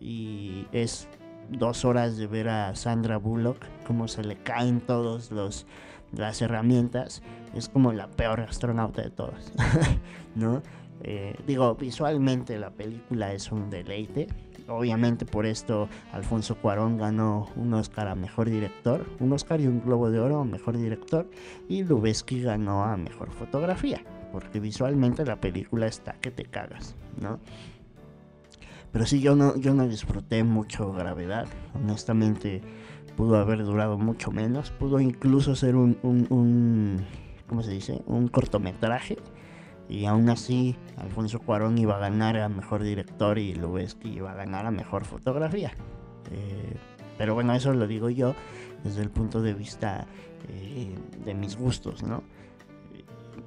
y 0.00 0.66
es 0.72 1.08
dos 1.50 1.84
horas 1.84 2.16
de 2.16 2.26
ver 2.26 2.48
a 2.48 2.74
Sandra 2.74 3.18
Bullock, 3.18 3.64
cómo 3.86 4.08
se 4.08 4.24
le 4.24 4.36
caen 4.36 4.80
todos 4.80 5.30
los 5.30 5.66
las 6.12 6.42
herramientas, 6.42 7.22
es 7.54 7.68
como 7.68 7.92
la 7.92 8.10
peor 8.10 8.40
astronauta 8.40 9.02
de 9.02 9.10
todas, 9.10 9.52
¿no? 10.34 10.62
Eh, 11.04 11.34
digo, 11.46 11.74
visualmente 11.74 12.58
la 12.58 12.70
película 12.70 13.32
es 13.32 13.50
un 13.50 13.70
deleite. 13.70 14.28
Obviamente 14.72 15.26
por 15.26 15.46
esto 15.46 15.88
Alfonso 16.12 16.56
Cuarón 16.56 16.96
ganó 16.96 17.48
un 17.56 17.74
Oscar 17.74 18.08
a 18.08 18.14
Mejor 18.14 18.48
Director, 18.48 19.06
un 19.20 19.32
Oscar 19.32 19.60
y 19.60 19.66
un 19.66 19.82
Globo 19.82 20.10
de 20.10 20.18
Oro 20.18 20.40
a 20.40 20.44
Mejor 20.44 20.78
Director 20.78 21.28
y 21.68 21.84
Lubeski 21.84 22.40
ganó 22.40 22.84
a 22.84 22.96
Mejor 22.96 23.30
Fotografía, 23.30 24.02
porque 24.32 24.60
visualmente 24.60 25.26
la 25.26 25.40
película 25.40 25.86
está 25.86 26.14
que 26.14 26.30
te 26.30 26.44
cagas, 26.44 26.96
¿no? 27.20 27.38
Pero 28.92 29.06
sí, 29.06 29.20
yo 29.20 29.36
no, 29.36 29.56
yo 29.56 29.74
no 29.74 29.86
disfruté 29.86 30.42
mucho 30.44 30.92
Gravedad, 30.92 31.46
honestamente 31.74 32.62
pudo 33.16 33.36
haber 33.36 33.64
durado 33.64 33.98
mucho 33.98 34.30
menos, 34.30 34.70
pudo 34.70 35.00
incluso 35.00 35.54
ser 35.54 35.76
un, 35.76 37.06
¿cómo 37.46 37.62
se 37.62 37.72
dice? 37.72 38.02
Un 38.06 38.28
cortometraje 38.28 39.18
y 39.88 40.06
aún 40.06 40.28
así, 40.30 40.76
Alfonso 40.96 41.40
Cuarón 41.40 41.78
iba 41.78 41.96
a 41.96 41.98
ganar 41.98 42.36
a 42.38 42.48
mejor 42.48 42.82
director 42.82 43.38
y 43.38 43.54
que 44.00 44.08
iba 44.08 44.32
a 44.32 44.34
ganar 44.34 44.66
a 44.66 44.70
mejor 44.70 45.04
fotografía. 45.04 45.72
Eh, 46.30 46.76
pero 47.18 47.34
bueno, 47.34 47.54
eso 47.54 47.72
lo 47.72 47.86
digo 47.86 48.08
yo 48.10 48.34
desde 48.84 49.02
el 49.02 49.10
punto 49.10 49.42
de 49.42 49.54
vista 49.54 50.06
eh, 50.48 50.94
de 51.24 51.34
mis 51.34 51.56
gustos, 51.56 52.02
¿no? 52.02 52.22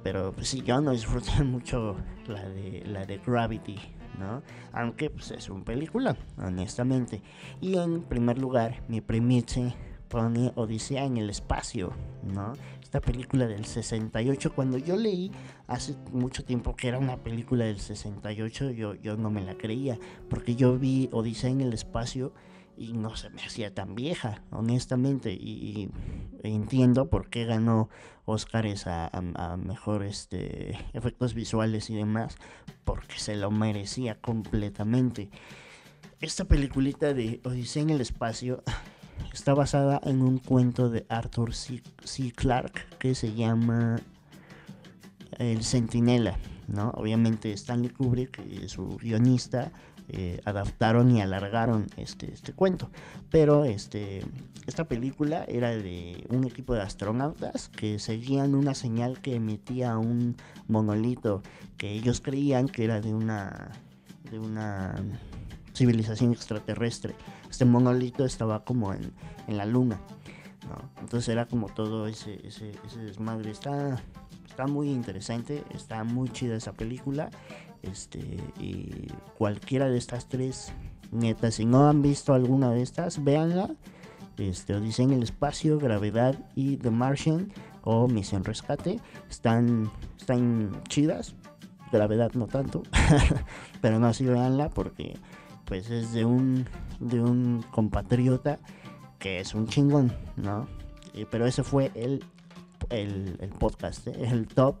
Pero 0.02 0.32
pues, 0.32 0.48
sí, 0.48 0.62
yo 0.62 0.80
no 0.80 0.92
disfruté 0.92 1.42
mucho 1.44 1.96
la 2.28 2.48
de, 2.48 2.84
la 2.86 3.04
de 3.04 3.18
Gravity, 3.18 3.78
¿no? 4.18 4.42
Aunque 4.72 5.10
pues, 5.10 5.30
es 5.32 5.50
un 5.50 5.64
película, 5.64 6.16
honestamente. 6.38 7.22
Y 7.60 7.76
en 7.76 8.02
primer 8.02 8.38
lugar, 8.38 8.82
mi 8.88 9.00
primicia 9.00 9.74
pone 10.08 10.52
Odisea 10.54 11.04
en 11.04 11.16
el 11.16 11.30
espacio, 11.30 11.92
¿no? 12.22 12.52
Esta 12.96 13.12
película 13.12 13.46
del 13.46 13.66
68, 13.66 14.54
cuando 14.54 14.78
yo 14.78 14.96
leí 14.96 15.30
hace 15.66 15.94
mucho 16.12 16.46
tiempo 16.46 16.74
que 16.74 16.88
era 16.88 16.98
una 16.98 17.18
película 17.18 17.66
del 17.66 17.78
68, 17.78 18.70
yo, 18.70 18.94
yo 18.94 19.18
no 19.18 19.28
me 19.28 19.42
la 19.42 19.54
creía, 19.58 19.98
porque 20.30 20.56
yo 20.56 20.78
vi 20.78 21.10
Odisea 21.12 21.50
en 21.50 21.60
el 21.60 21.74
espacio 21.74 22.32
y 22.74 22.94
no 22.94 23.14
se 23.14 23.28
me 23.28 23.42
hacía 23.42 23.74
tan 23.74 23.94
vieja, 23.94 24.44
honestamente, 24.50 25.30
y, 25.30 25.90
entiendo 26.42 27.10
por 27.10 27.28
qué 27.28 27.44
ganó 27.44 27.90
Oscars 28.24 28.86
a, 28.86 29.10
a, 29.12 29.56
mejor 29.58 30.02
este, 30.02 30.78
efectos 30.94 31.34
visuales 31.34 31.90
y 31.90 31.96
demás, 31.96 32.36
porque 32.86 33.18
se 33.18 33.36
lo 33.36 33.50
merecía 33.50 34.18
completamente. 34.22 35.28
Esta 36.22 36.46
peliculita 36.46 37.12
de 37.12 37.42
Odisea 37.44 37.82
en 37.82 37.90
el 37.90 38.00
espacio 38.00 38.64
está 39.32 39.54
basada 39.54 40.00
en 40.04 40.22
un 40.22 40.38
cuento 40.38 40.90
de 40.90 41.06
Arthur 41.08 41.54
C. 41.54 41.82
Clarke 42.34 42.86
que 42.98 43.14
se 43.14 43.34
llama 43.34 44.00
El 45.38 45.62
Centinela. 45.62 46.36
¿no? 46.68 46.90
Obviamente 46.90 47.52
Stanley 47.52 47.90
Kubrick 47.90 48.40
su 48.68 48.96
guionista 48.96 49.70
eh, 50.08 50.40
adaptaron 50.44 51.10
y 51.10 51.20
alargaron 51.20 51.86
este, 51.96 52.32
este 52.32 52.52
cuento. 52.52 52.90
Pero 53.30 53.64
este, 53.64 54.22
esta 54.66 54.84
película 54.84 55.44
era 55.48 55.70
de 55.70 56.24
un 56.28 56.44
equipo 56.44 56.74
de 56.74 56.82
astronautas 56.82 57.68
que 57.68 57.98
seguían 57.98 58.54
una 58.54 58.74
señal 58.74 59.20
que 59.20 59.34
emitía 59.34 59.98
un 59.98 60.36
monolito 60.68 61.42
que 61.76 61.90
ellos 61.90 62.20
creían 62.20 62.68
que 62.68 62.84
era 62.84 63.00
de 63.00 63.14
una, 63.14 63.72
de 64.30 64.38
una 64.38 64.94
civilización 65.74 66.32
extraterrestre. 66.32 67.14
Este 67.56 67.64
monolito 67.64 68.26
estaba 68.26 68.66
como 68.66 68.92
en, 68.92 69.14
en 69.48 69.56
la 69.56 69.64
luna. 69.64 69.98
Entonces 71.00 71.30
era 71.30 71.46
como 71.46 71.70
todo 71.70 72.06
ese, 72.06 72.46
ese, 72.46 72.72
ese 72.86 73.00
desmadre. 73.00 73.50
Está, 73.50 73.98
está 74.46 74.66
muy 74.66 74.90
interesante, 74.90 75.64
está 75.72 76.04
muy 76.04 76.28
chida 76.28 76.54
esa 76.54 76.74
película. 76.74 77.30
Este, 77.80 78.18
y 78.60 79.10
cualquiera 79.38 79.88
de 79.88 79.96
estas 79.96 80.28
tres, 80.28 80.70
neta, 81.12 81.50
si 81.50 81.64
no 81.64 81.88
han 81.88 82.02
visto 82.02 82.34
alguna 82.34 82.72
de 82.72 82.82
estas, 82.82 83.24
véanla. 83.24 83.70
Este, 84.36 84.74
Odisea 84.74 85.06
en 85.06 85.14
el 85.14 85.22
espacio, 85.22 85.78
Gravedad 85.78 86.38
y 86.54 86.76
The 86.76 86.90
Martian 86.90 87.54
o 87.84 88.06
Misión 88.06 88.44
Rescate. 88.44 89.00
Están, 89.30 89.90
están 90.18 90.82
chidas. 90.90 91.34
Gravedad 91.90 92.32
no 92.34 92.48
tanto. 92.48 92.82
Pero 93.80 93.98
no 93.98 94.08
así 94.08 94.26
véanla 94.26 94.68
porque 94.68 95.16
pues 95.64 95.90
es 95.90 96.12
de 96.12 96.24
un, 96.24 96.66
de 97.00 97.20
un 97.20 97.64
compatriota 97.70 98.58
que 99.18 99.40
es 99.40 99.54
un 99.54 99.66
chingón, 99.66 100.12
¿no? 100.36 100.68
pero 101.30 101.46
ese 101.46 101.62
fue 101.62 101.90
el, 101.94 102.22
el, 102.90 103.38
el 103.40 103.48
podcast, 103.50 104.06
¿eh? 104.06 104.14
el 104.20 104.46
top 104.46 104.76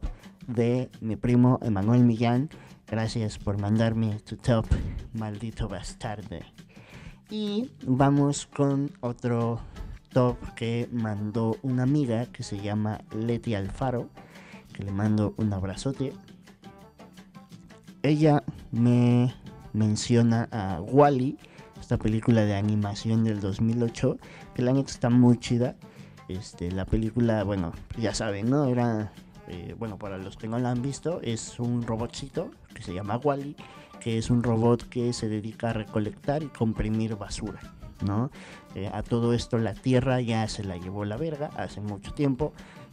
de 0.46 0.90
mi 1.00 1.16
primo 1.16 1.58
Emanuel 1.62 2.04
Millán. 2.04 2.50
Gracias 2.86 3.38
por 3.38 3.58
mandarme 3.58 4.20
tu 4.20 4.36
top, 4.36 4.66
maldito 5.14 5.68
bastardo. 5.68 6.38
Y 7.30 7.70
vamos 7.84 8.46
con 8.46 8.92
otro 9.00 9.60
top 10.12 10.36
que 10.54 10.88
mandó 10.92 11.56
una 11.62 11.82
amiga 11.82 12.26
que 12.26 12.44
se 12.44 12.60
llama 12.60 13.00
Leti 13.12 13.54
Alfaro, 13.54 14.08
que 14.72 14.84
le 14.84 14.92
mando 14.92 15.34
un 15.36 15.52
abrazote. 15.52 16.12
Ella 18.02 18.44
me 18.70 19.34
menciona 19.72 20.48
a 20.52 20.80
Wally, 20.80 21.38
esta 21.80 21.96
película 21.96 22.44
de 22.44 22.54
animación 22.54 23.24
del 23.24 23.40
2008, 23.40 24.18
que 24.54 24.62
la 24.62 24.72
neta 24.72 24.90
está 24.90 25.10
muy 25.10 25.38
chida. 25.38 25.76
Este, 26.28 26.70
la 26.72 26.84
película, 26.84 27.44
bueno, 27.44 27.72
ya 27.98 28.14
saben, 28.14 28.50
¿no? 28.50 28.66
Era, 28.66 29.12
eh, 29.48 29.74
bueno, 29.78 29.98
para 29.98 30.18
los 30.18 30.36
que 30.36 30.48
no 30.48 30.58
la 30.58 30.70
han 30.70 30.82
visto, 30.82 31.20
es 31.22 31.60
un 31.60 31.82
robotcito 31.82 32.50
que 32.74 32.82
se 32.82 32.92
llama 32.92 33.16
Wally, 33.16 33.56
que 34.00 34.18
es 34.18 34.30
un 34.30 34.42
robot 34.42 34.88
que 34.88 35.12
se 35.12 35.28
dedica 35.28 35.70
a 35.70 35.72
recolectar 35.72 36.42
y 36.42 36.48
comprimir 36.48 37.16
basura, 37.16 37.60
¿no? 38.04 38.30
Eh, 38.74 38.90
a 38.92 39.02
todo 39.02 39.32
esto 39.32 39.58
la 39.58 39.74
Tierra 39.74 40.20
ya 40.20 40.46
se 40.48 40.64
la 40.64 40.76
llevó 40.76 41.04
la 41.04 41.16
verga 41.16 41.50
hace 41.56 41.80
mucho 41.80 42.12
tiempo, 42.12 42.52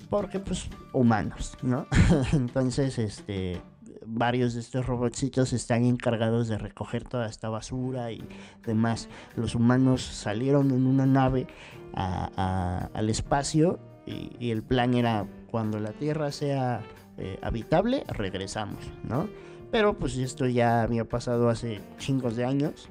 porque 0.10 0.40
pues 0.40 0.70
humanos, 0.92 1.58
¿no? 1.64 1.88
Entonces, 2.34 3.00
este, 3.00 3.62
varios 4.06 4.54
de 4.54 4.60
estos 4.60 4.86
robotcitos 4.86 5.54
están 5.54 5.86
encargados 5.86 6.48
de 6.48 6.58
recoger 6.58 7.04
toda 7.04 7.28
esta 7.28 7.50
basura 7.50 8.12
y 8.12 8.24
demás. 8.66 9.10
Los 9.36 9.56
humanos 9.56 10.02
salieron 10.02 10.72
en 10.72 10.86
una 10.86 11.06
nave 11.06 11.48
al 11.94 13.10
espacio 13.10 13.80
y, 14.06 14.52
el 14.52 14.64
plan 14.64 14.94
era 14.94 15.26
cuando 15.50 15.80
la 15.80 15.92
Tierra 15.92 16.32
sea 16.32 16.82
eh, 17.18 17.38
habitable, 17.42 18.04
regresamos, 18.08 18.92
¿no? 19.04 19.30
Pero 19.72 19.98
pues 19.98 20.18
esto 20.18 20.48
ya 20.48 20.84
había 20.84 21.06
pasado 21.06 21.50
hace 21.50 21.82
chingos 21.98 22.36
de 22.36 22.46
años, 22.46 22.90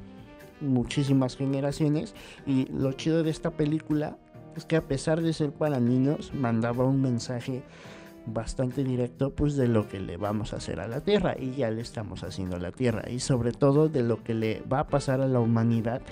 muchísimas 0.61 1.37
generaciones, 1.37 2.14
y 2.47 2.66
lo 2.66 2.92
chido 2.92 3.23
de 3.23 3.31
esta 3.31 3.50
película 3.50 4.16
es 4.57 4.64
que 4.64 4.76
a 4.76 4.83
pesar 4.83 5.23
de 5.23 5.33
ser 5.33 5.52
para 5.52 5.81
niños, 5.81 6.33
mandaba 6.35 6.85
un 6.85 7.00
mensaje 7.00 7.62
bastante 8.26 8.85
directo 8.85 9.35
pues 9.35 9.57
de 9.57 9.69
lo 9.69 9.88
que 9.88 10.00
le 10.00 10.17
vamos 10.17 10.52
a 10.52 10.57
hacer 10.57 10.81
a 10.81 10.88
la 10.88 11.00
Tierra 11.00 11.35
y 11.38 11.52
ya 11.52 11.71
le 11.71 11.81
estamos 11.81 12.23
haciendo 12.23 12.57
a 12.57 12.61
la 12.61 12.73
Tierra 12.73 13.11
y 13.11 13.21
sobre 13.21 13.52
todo 13.52 13.88
de 13.88 14.02
lo 14.02 14.23
que 14.23 14.35
le 14.35 14.62
va 14.73 14.81
a 14.81 14.87
pasar 14.87 15.21
a 15.21 15.26
la 15.26 15.41
humanidad 15.41 16.02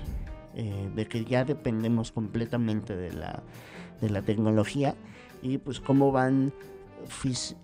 eh, 0.55 0.91
de 0.95 1.07
que 1.07 1.25
ya 1.25 1.45
dependemos 1.45 2.11
completamente 2.11 2.97
de 2.97 3.13
la, 3.13 3.43
de 4.01 4.11
la 4.11 4.23
tecnología 4.23 4.95
y 5.43 5.59
pues 5.59 5.81
cómo 5.81 6.11
van 6.11 6.53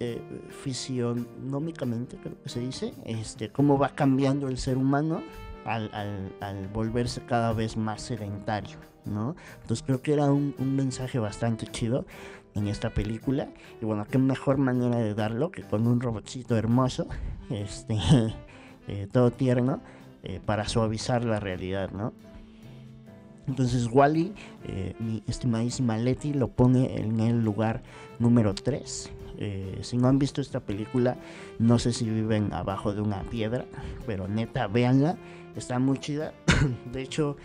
eh, 0.01 0.23
fisionómicamente 0.49 2.17
creo 2.17 2.41
que 2.43 2.49
se 2.49 2.61
dice 2.61 2.95
este 3.05 3.51
cómo 3.51 3.77
va 3.79 3.91
cambiando 3.91 4.49
el 4.49 4.57
ser 4.57 4.79
humano 4.79 5.23
al, 5.65 5.91
al, 6.41 6.69
volverse 6.69 7.21
cada 7.27 7.53
vez 7.53 7.77
más 7.77 8.01
sedentario 8.03 8.79
¿no? 9.05 9.37
Entonces 9.63 9.85
creo 9.85 10.01
que 10.01 10.13
era 10.13 10.31
un, 10.31 10.55
un 10.59 10.77
mensaje 10.77 11.19
bastante 11.19 11.67
chido 11.67 12.07
en 12.57 12.69
esta 12.69 12.91
película. 12.91 13.49
Y 13.81 13.85
bueno, 13.85 14.07
qué 14.11 14.19
mejor 14.19 14.59
manera 14.59 14.97
de 14.97 15.15
darlo 15.15 15.51
que 15.51 15.63
con 15.63 15.87
un 15.87 16.01
robotcito 16.01 16.57
hermoso, 16.57 17.07
este, 17.51 17.99
eh, 18.89 19.07
todo 19.13 19.31
tierno, 19.31 19.81
eh, 20.23 20.41
para 20.45 20.67
suavizar 20.69 21.25
la 21.25 21.39
realidad, 21.39 21.91
¿no? 21.91 22.13
Entonces 23.47 23.89
Wally, 23.93 24.35
eh, 24.65 24.97
mi 24.99 25.23
estimadísima 25.29 25.97
Letty, 25.99 26.33
lo 26.33 26.49
pone 26.49 26.97
en 26.97 27.21
el 27.21 27.45
lugar 27.45 27.83
número 28.19 28.55
3. 28.55 29.13
si 29.83 29.97
no 29.99 30.09
han 30.09 30.19
visto 30.19 30.41
esta 30.41 30.59
película, 30.59 31.17
no 31.61 31.79
sé 31.79 31.93
si 31.93 32.11
viven 32.11 32.53
abajo 32.53 32.93
de 32.93 33.03
una 33.03 33.23
piedra, 33.23 33.65
pero 34.05 34.27
neta, 34.27 34.67
véanla, 34.67 35.17
está 35.55 35.79
muy 35.79 35.99
chida. 35.99 36.33
de 36.93 37.03
hecho, 37.03 37.37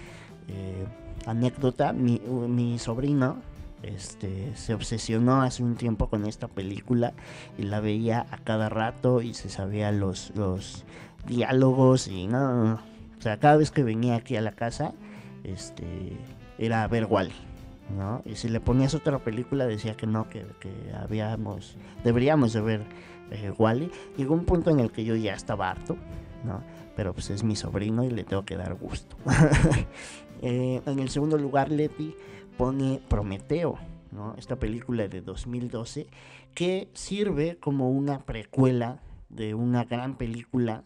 anécdota, 1.27 1.93
mi, 1.93 2.19
mi 2.47 2.79
sobrino 2.79 3.50
este, 3.83 4.55
se 4.55 4.73
obsesionó 4.73 5.41
hace 5.41 5.63
un 5.63 5.75
tiempo 5.75 6.07
con 6.09 6.25
esta 6.25 6.47
película 6.47 7.13
y 7.57 7.63
la 7.63 7.79
veía 7.79 8.25
a 8.31 8.37
cada 8.37 8.69
rato 8.69 9.21
y 9.21 9.33
se 9.33 9.49
sabía 9.49 9.91
los, 9.91 10.31
los 10.35 10.85
diálogos 11.27 12.07
y 12.07 12.27
no, 12.27 12.79
o 13.21 13.21
sea, 13.21 13.37
cada 13.37 13.57
vez 13.57 13.71
que 13.71 13.83
venía 13.83 14.15
aquí 14.15 14.35
a 14.35 14.41
la 14.41 14.53
casa, 14.53 14.93
este, 15.43 16.17
era 16.57 16.83
a 16.83 16.87
ver 16.87 17.05
Wally, 17.05 17.33
¿no? 17.95 18.21
Y 18.25 18.35
si 18.35 18.49
le 18.49 18.59
ponías 18.59 18.95
otra 18.95 19.19
película 19.19 19.67
decía 19.67 19.95
que 19.95 20.07
no, 20.07 20.27
que, 20.27 20.43
habíamos, 20.99 21.75
deberíamos 22.03 22.53
de 22.53 22.61
ver 22.61 22.83
eh, 23.29 23.51
Wally. 23.57 23.91
Llegó 24.17 24.33
un 24.33 24.45
punto 24.45 24.71
en 24.71 24.79
el 24.79 24.91
que 24.91 25.03
yo 25.03 25.15
ya 25.15 25.35
estaba 25.35 25.69
harto, 25.69 25.97
¿no? 26.43 26.63
Pero 26.95 27.13
pues 27.13 27.29
es 27.29 27.43
mi 27.43 27.55
sobrino 27.55 28.03
y 28.03 28.09
le 28.09 28.23
tengo 28.23 28.43
que 28.43 28.57
dar 28.57 28.75
gusto. 28.75 29.15
Eh, 30.43 30.81
en 30.87 30.97
el 30.97 31.09
segundo 31.09 31.37
lugar, 31.37 31.69
Leti 31.69 32.15
pone 32.61 33.01
Prometeo, 33.09 33.79
¿no? 34.11 34.35
Esta 34.37 34.57
película 34.57 35.07
de 35.07 35.21
2012 35.21 36.05
que 36.53 36.91
sirve 36.93 37.57
como 37.57 37.89
una 37.89 38.19
precuela 38.19 39.01
de 39.29 39.55
una 39.55 39.85
gran 39.85 40.15
película 40.15 40.83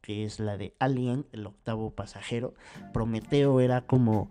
que 0.00 0.24
es 0.24 0.40
la 0.40 0.56
de 0.56 0.74
Alien, 0.78 1.26
el 1.32 1.46
octavo 1.46 1.90
pasajero. 1.90 2.54
Prometeo 2.94 3.60
era 3.60 3.82
como, 3.82 4.30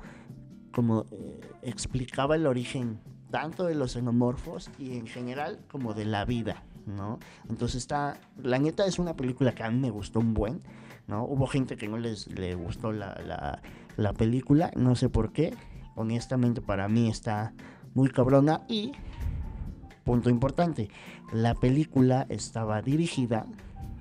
como 0.71 1.05
eh, 1.11 1.39
explicaba 1.61 2.33
el 2.33 2.47
origen 2.47 2.99
tanto 3.29 3.65
de 3.65 3.75
los 3.75 3.91
xenomorfos 3.91 4.71
y 4.79 4.97
en 4.97 5.05
general 5.05 5.59
como 5.69 5.93
de 5.93 6.05
la 6.05 6.25
vida, 6.25 6.63
¿no? 6.87 7.19
Entonces 7.47 7.75
está, 7.75 8.19
la 8.41 8.57
neta 8.57 8.87
es 8.87 8.97
una 8.97 9.15
película 9.15 9.53
que 9.53 9.61
a 9.61 9.69
mí 9.69 9.77
me 9.77 9.91
gustó 9.91 10.19
un 10.19 10.33
buen, 10.33 10.63
¿no? 11.05 11.25
Hubo 11.25 11.45
gente 11.45 11.77
que 11.77 11.87
no 11.87 11.99
les 11.99 12.25
le 12.25 12.55
gustó 12.55 12.91
la, 12.91 13.61
la 13.97 14.13
película, 14.13 14.71
no 14.75 14.95
sé 14.95 15.09
por 15.09 15.31
qué, 15.31 15.53
honestamente 15.97 16.61
para 16.61 16.87
mí 16.87 17.09
está 17.09 17.53
muy 17.93 18.09
cabrona 18.09 18.61
y, 18.69 18.93
punto 20.05 20.29
importante, 20.29 20.89
la 21.33 21.55
película 21.55 22.25
estaba 22.29 22.81
dirigida 22.81 23.45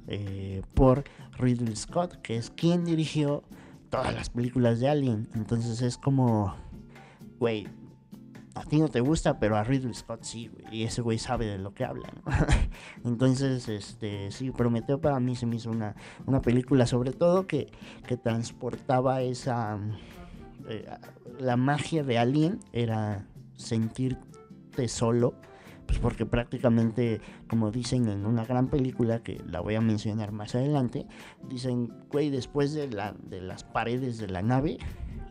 eh, 0.07 0.62
por 0.75 1.05
Ridley 1.38 1.75
Scott, 1.75 2.21
que 2.23 2.37
es 2.37 2.50
quien 2.50 2.85
dirigió 2.85 3.43
todas 3.91 4.15
las 4.15 4.31
películas 4.31 4.79
de 4.79 4.88
Alien. 4.88 5.29
Entonces 5.35 5.83
es 5.83 5.97
como, 5.99 6.55
güey, 7.38 7.67
a 8.55 8.65
ti 8.65 8.79
no 8.79 8.88
te 8.88 9.00
gusta, 9.00 9.38
pero 9.38 9.57
a 9.57 9.65
Ridley 9.65 9.95
Scott 9.95 10.23
sí, 10.23 10.50
y 10.71 10.85
ese 10.85 11.03
güey 11.03 11.19
sabe 11.19 11.47
de 11.47 11.59
lo 11.59 11.75
que 11.75 11.85
habla. 11.85 12.11
Entonces, 13.05 13.69
este, 13.69 14.31
sí, 14.31 14.50
Prometeo 14.50 15.00
para 15.00 15.21
mí 15.21 15.37
se 15.37 15.47
me 15.47 15.57
hizo 15.57 15.71
una, 15.71 15.95
una 16.25 16.41
película, 16.41 16.87
sobre 16.87 17.12
todo 17.12 17.47
que, 17.47 17.71
que 18.07 18.17
transportaba 18.17 19.23
esa. 19.23 19.79
Eh, 20.69 20.87
la 21.39 21.57
magia 21.57 22.03
de 22.03 22.19
Alien 22.19 22.61
era 22.73 23.27
sentirte 23.57 24.89
solo 24.89 25.35
pues 25.87 25.99
porque 26.01 26.27
prácticamente, 26.27 27.21
como 27.49 27.71
dicen 27.71 28.09
en 28.09 28.27
una 28.27 28.45
gran 28.45 28.69
película, 28.69 29.23
que 29.23 29.41
la 29.47 29.61
voy 29.61 29.77
a 29.77 29.81
mencionar 29.81 30.33
más 30.33 30.55
adelante, 30.55 31.07
dicen, 31.49 31.93
güey, 32.11 32.31
después 32.31 32.75
de, 32.75 32.89
la, 32.89 33.13
de 33.13 33.41
las 33.41 33.65
paredes 33.65 34.19
de 34.19 34.27
la 34.27 34.43
nave, 34.43 34.79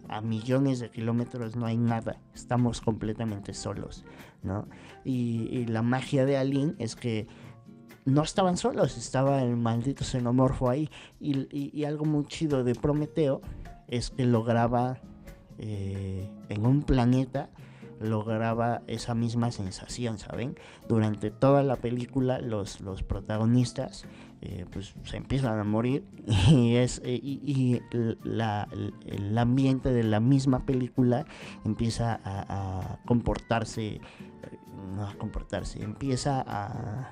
a 0.07 0.21
millones 0.21 0.79
de 0.79 0.89
kilómetros 0.89 1.55
no 1.55 1.65
hay 1.65 1.77
nada, 1.77 2.21
estamos 2.33 2.81
completamente 2.81 3.53
solos, 3.53 4.05
¿no? 4.43 4.67
Y, 5.03 5.65
la 5.65 5.81
magia 5.81 6.25
de 6.25 6.37
Alien 6.37 6.75
es 6.79 6.95
que 6.95 7.27
no 8.05 8.21
estaban 8.21 8.55
solos, 8.57 8.97
estaba 8.97 9.41
el 9.41 9.57
maldito 9.57 10.03
xenomorfo 10.03 10.69
ahí. 10.69 10.89
Y, 11.19 11.83
algo 11.85 12.05
muy 12.05 12.25
chido 12.25 12.63
de 12.63 12.75
Prometeo 12.75 13.41
es 13.87 14.11
que 14.11 14.25
lograba 14.25 15.01
eh, 15.57 16.29
en 16.49 16.65
un 16.65 16.83
planeta 16.83 17.49
lograba 17.99 18.81
esa 18.87 19.15
misma 19.15 19.51
sensación, 19.51 20.17
¿saben? 20.17 20.57
Durante 20.87 21.31
toda 21.31 21.63
la 21.63 21.77
película 21.77 22.39
los, 22.39 22.81
los 22.81 23.03
protagonistas 23.03 24.05
eh, 24.41 24.65
pues 24.71 24.93
se 25.05 25.17
empiezan 25.17 25.57
a 25.59 25.63
morir 25.63 26.05
y, 26.49 26.75
es, 26.75 27.01
eh, 27.05 27.19
y, 27.21 27.81
la, 28.23 28.67
el 29.05 29.37
ambiente 29.37 29.91
de 29.91 30.03
la 30.03 30.19
misma 30.19 30.65
película 30.65 31.25
empieza 31.63 32.19
a, 32.23 32.99
comportarse, 33.05 34.01
no 34.95 35.07
a 35.07 35.13
comportarse, 35.15 35.81
empieza 35.81 36.43
a, 36.45 37.11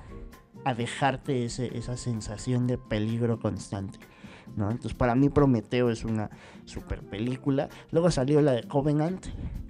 a 0.64 0.74
dejarte 0.74 1.44
ese, 1.44 1.76
esa 1.76 1.96
sensación 1.96 2.66
de 2.66 2.78
peligro 2.78 3.38
constante. 3.38 3.98
¿No? 4.56 4.70
Entonces 4.70 4.94
para 4.94 5.14
mí 5.14 5.28
Prometeo 5.28 5.90
es 5.90 6.04
una 6.04 6.30
super 6.64 7.02
película. 7.02 7.68
Luego 7.90 8.10
salió 8.10 8.40
la 8.40 8.52
de 8.52 8.64
Covenant. 8.64 9.26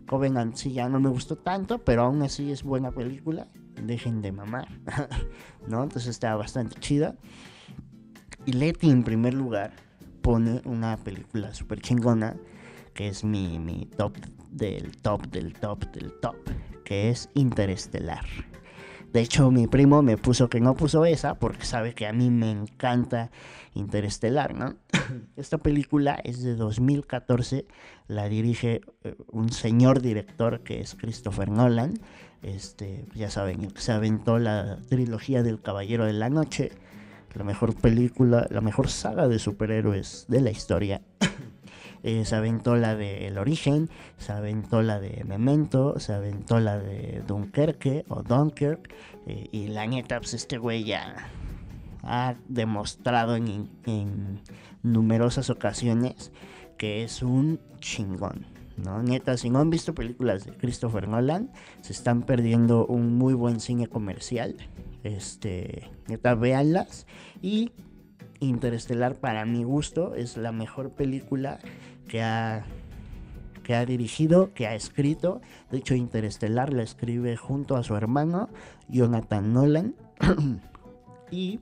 Covenant 0.06 0.54
sí 0.56 0.72
ya 0.72 0.88
no 0.88 1.00
me 1.00 1.08
gustó 1.08 1.36
tanto, 1.36 1.78
pero 1.78 2.02
aún 2.02 2.22
así 2.22 2.50
es 2.52 2.62
buena 2.62 2.90
película. 2.90 3.48
Dejen 3.82 4.22
de 4.22 4.32
mamar, 4.32 4.68
¿no? 5.68 5.82
Entonces 5.82 6.08
está 6.08 6.34
bastante 6.36 6.78
chida. 6.80 7.16
Y 8.46 8.52
Letty 8.52 8.90
en 8.90 9.04
primer 9.04 9.34
lugar 9.34 9.72
pone 10.22 10.62
una 10.64 10.96
película 10.96 11.52
super 11.54 11.80
chingona 11.80 12.36
que 12.94 13.08
es 13.08 13.24
mi, 13.24 13.58
mi 13.58 13.86
top 13.96 14.16
del 14.50 14.96
top 14.98 15.26
del 15.28 15.52
top 15.52 15.84
del 15.92 16.12
top, 16.20 16.36
que 16.84 17.10
es 17.10 17.28
Interestelar. 17.34 18.24
De 19.14 19.20
hecho, 19.20 19.52
mi 19.52 19.68
primo 19.68 20.02
me 20.02 20.16
puso 20.16 20.50
que 20.50 20.58
no 20.58 20.74
puso 20.74 21.04
esa 21.04 21.36
porque 21.36 21.64
sabe 21.64 21.94
que 21.94 22.08
a 22.08 22.12
mí 22.12 22.30
me 22.30 22.50
encanta 22.50 23.30
Interestelar, 23.72 24.56
¿no? 24.56 24.74
Esta 25.36 25.58
película 25.58 26.14
es 26.24 26.42
de 26.42 26.56
2014, 26.56 27.64
la 28.08 28.28
dirige 28.28 28.80
eh, 29.04 29.14
un 29.30 29.52
señor 29.52 30.02
director 30.02 30.64
que 30.64 30.80
es 30.80 30.96
Christopher 30.96 31.48
Nolan. 31.48 31.94
Este, 32.42 33.04
ya 33.14 33.30
saben, 33.30 33.68
se 33.76 33.92
aventó 33.92 34.40
la 34.40 34.78
trilogía 34.88 35.44
del 35.44 35.62
Caballero 35.62 36.06
de 36.06 36.12
la 36.12 36.28
Noche, 36.28 36.72
la 37.34 37.44
mejor 37.44 37.76
película, 37.76 38.48
la 38.50 38.60
mejor 38.62 38.88
saga 38.88 39.28
de 39.28 39.38
superhéroes 39.38 40.26
de 40.26 40.40
la 40.40 40.50
historia. 40.50 41.02
Eh, 42.04 42.26
se 42.26 42.36
aventó 42.36 42.76
la 42.76 42.94
de 42.94 43.26
El 43.26 43.38
Origen, 43.38 43.88
se 44.18 44.32
aventó 44.32 44.82
la 44.82 45.00
de 45.00 45.24
Memento, 45.24 45.98
se 45.98 46.12
aventó 46.12 46.60
la 46.60 46.78
de 46.78 47.22
Dunkerque 47.26 48.04
o 48.08 48.22
Dunkirk. 48.22 48.92
Eh, 49.26 49.48
y 49.52 49.68
la 49.68 49.86
neta, 49.86 50.20
pues 50.20 50.34
este 50.34 50.58
güey 50.58 50.84
ya 50.84 51.30
ha 52.02 52.34
demostrado 52.46 53.36
en, 53.36 53.70
numerosas 54.82 55.48
ocasiones 55.48 56.30
que 56.76 57.04
es 57.04 57.22
un 57.22 57.58
chingón. 57.78 58.44
¿no? 58.76 59.02
Neta, 59.02 59.38
si 59.38 59.48
no 59.48 59.60
han 59.60 59.70
visto 59.70 59.94
películas 59.94 60.44
de 60.44 60.52
Christopher 60.52 61.08
Nolan, 61.08 61.52
se 61.80 61.94
están 61.94 62.22
perdiendo 62.22 62.84
un 62.86 63.16
muy 63.16 63.32
buen 63.32 63.60
cine 63.60 63.86
comercial. 63.86 64.56
Este, 65.04 65.90
neta, 66.06 66.34
véanlas. 66.34 67.06
Y 67.40 67.72
Interestelar, 68.40 69.14
para 69.14 69.44
mi 69.46 69.64
gusto, 69.64 70.14
es 70.14 70.36
la 70.36 70.52
mejor 70.52 70.90
película 70.90 71.58
que 72.08 72.22
ha, 72.22 72.64
que 73.62 73.74
ha 73.74 73.84
dirigido, 73.84 74.52
que 74.54 74.66
ha 74.66 74.74
escrito. 74.74 75.40
De 75.70 75.78
hecho, 75.78 75.94
Interestelar 75.94 76.72
la 76.72 76.82
escribe 76.82 77.36
junto 77.36 77.76
a 77.76 77.82
su 77.82 77.96
hermano, 77.96 78.48
Jonathan 78.88 79.52
Nolan. 79.52 79.94
y 81.30 81.58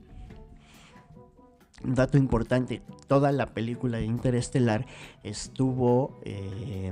dato 1.83 2.17
importante, 2.17 2.81
toda 3.07 3.31
la 3.31 3.47
película 3.47 3.97
de 3.97 4.05
Interestelar 4.05 4.85
estuvo, 5.23 6.19
eh, 6.23 6.91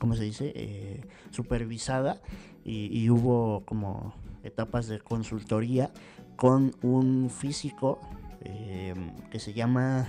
¿cómo 0.00 0.14
se 0.14 0.24
dice?, 0.24 0.52
eh, 0.54 1.00
supervisada 1.30 2.20
y, 2.64 3.08
hubo 3.08 3.64
como 3.64 4.12
etapas 4.44 4.88
de 4.88 5.00
consultoría 5.00 5.90
con 6.36 6.72
un 6.82 7.30
físico 7.30 7.98
eh, 8.42 8.94
que 9.30 9.40
se 9.40 9.54
llama 9.54 10.06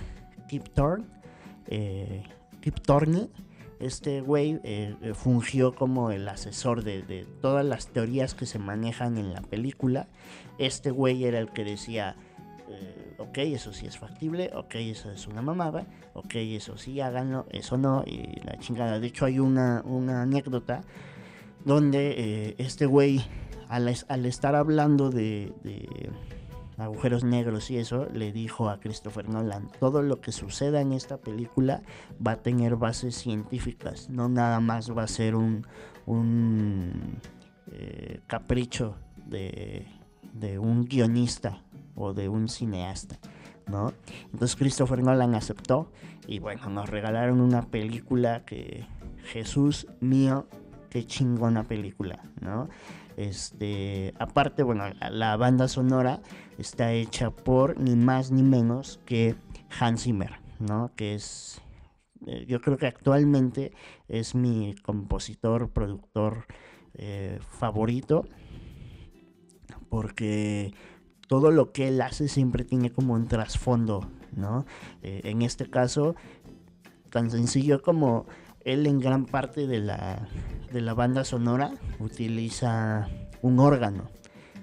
Kip 0.48 0.68
Thorne. 0.68 1.06
Kip 2.60 2.80
Thorne, 2.80 3.28
este 3.80 4.20
güey 4.20 4.60
eh, 4.62 4.94
eh, 5.00 5.14
fungió 5.14 5.74
como 5.74 6.10
el 6.10 6.28
asesor 6.28 6.84
de, 6.84 7.26
todas 7.40 7.64
las 7.64 7.88
teorías 7.88 8.34
que 8.34 8.46
se 8.46 8.58
manejan 8.58 9.16
en 9.16 9.32
la 9.32 9.40
película. 9.40 10.08
Este 10.58 10.90
güey 10.90 11.24
era 11.24 11.38
el 11.38 11.50
que 11.50 11.64
decía, 11.64 12.16
eh, 12.68 13.14
ok, 13.18 13.38
eso 13.38 13.72
sí 13.72 13.86
es 13.86 13.98
factible, 13.98 14.50
ok, 14.54 14.74
eso 14.76 15.10
es 15.10 15.26
una 15.26 15.40
mamada, 15.40 15.86
ok, 16.12 16.34
eso 16.34 16.76
sí, 16.76 17.00
háganlo, 17.00 17.46
eso 17.50 17.78
no, 17.78 18.04
y 18.06 18.38
la 18.44 18.58
chingada. 18.58 19.00
De 19.00 19.06
hecho 19.06 19.24
hay 19.24 19.38
una, 19.38 19.82
anécdota 20.22 20.82
donde 21.64 22.54
este 22.58 22.84
güey, 22.84 23.24
al, 23.68 23.88
estar 23.88 24.54
hablando 24.54 25.08
de 25.08 25.52
agujeros 26.80 27.24
negros 27.24 27.70
y 27.70 27.78
eso, 27.78 28.06
le 28.12 28.32
dijo 28.32 28.68
a 28.68 28.80
Christopher 28.80 29.28
Nolan, 29.28 29.70
todo 29.78 30.02
lo 30.02 30.20
que 30.20 30.32
suceda 30.32 30.80
en 30.80 30.92
esta 30.92 31.18
película 31.18 31.82
va 32.24 32.32
a 32.32 32.36
tener 32.36 32.76
bases 32.76 33.14
científicas, 33.14 34.08
no 34.10 34.28
nada 34.28 34.60
más 34.60 34.96
va 34.96 35.04
a 35.04 35.08
ser 35.08 35.34
un, 35.34 35.66
un 36.06 37.18
eh, 37.72 38.20
capricho 38.26 38.96
de, 39.26 39.86
de 40.32 40.58
un 40.58 40.84
guionista 40.84 41.62
o 41.94 42.12
de 42.14 42.28
un 42.28 42.48
cineasta. 42.48 43.18
¿no? 43.66 43.92
Entonces 44.32 44.56
Christopher 44.56 45.02
Nolan 45.02 45.34
aceptó 45.34 45.90
y 46.26 46.38
bueno, 46.38 46.68
nos 46.70 46.88
regalaron 46.88 47.40
una 47.40 47.62
película 47.62 48.44
que 48.44 48.86
Jesús 49.24 49.86
mío, 50.00 50.46
qué 50.90 51.06
chingona 51.06 51.64
película, 51.64 52.22
¿no? 52.40 52.68
Este, 53.20 54.14
aparte, 54.18 54.62
bueno, 54.62 54.84
la, 55.10 55.36
banda 55.36 55.68
sonora 55.68 56.22
está 56.56 56.94
hecha 56.94 57.30
por 57.30 57.78
ni 57.78 57.94
más 57.94 58.30
ni 58.30 58.42
menos 58.42 58.98
que 59.04 59.34
Hans 59.78 60.04
Zimmer, 60.04 60.40
¿no? 60.58 60.90
Que 60.96 61.16
es 61.16 61.60
eh, 62.26 62.46
yo 62.48 62.62
creo 62.62 62.78
que 62.78 62.86
actualmente 62.86 63.72
es 64.08 64.34
mi 64.34 64.74
compositor, 64.82 65.68
productor 65.68 66.46
eh, 66.94 67.40
favorito, 67.42 68.24
porque 69.90 70.72
todo 71.28 71.50
lo 71.50 71.72
que 71.72 71.88
él 71.88 72.00
hace 72.00 72.26
siempre 72.26 72.64
tiene 72.64 72.90
como 72.90 73.12
un 73.12 73.28
trasfondo, 73.28 74.10
¿no? 74.34 74.64
Eh, 75.02 75.20
en 75.24 75.42
este 75.42 75.68
caso, 75.68 76.14
tan 77.10 77.30
sencillo 77.30 77.82
como 77.82 78.24
él 78.64 78.86
en 78.86 79.00
gran 79.00 79.26
parte 79.26 79.66
de 79.66 79.80
la, 79.80 80.28
de 80.72 80.80
la 80.80 80.94
banda 80.94 81.24
sonora 81.24 81.72
utiliza 81.98 83.08
un 83.42 83.58
órgano, 83.58 84.10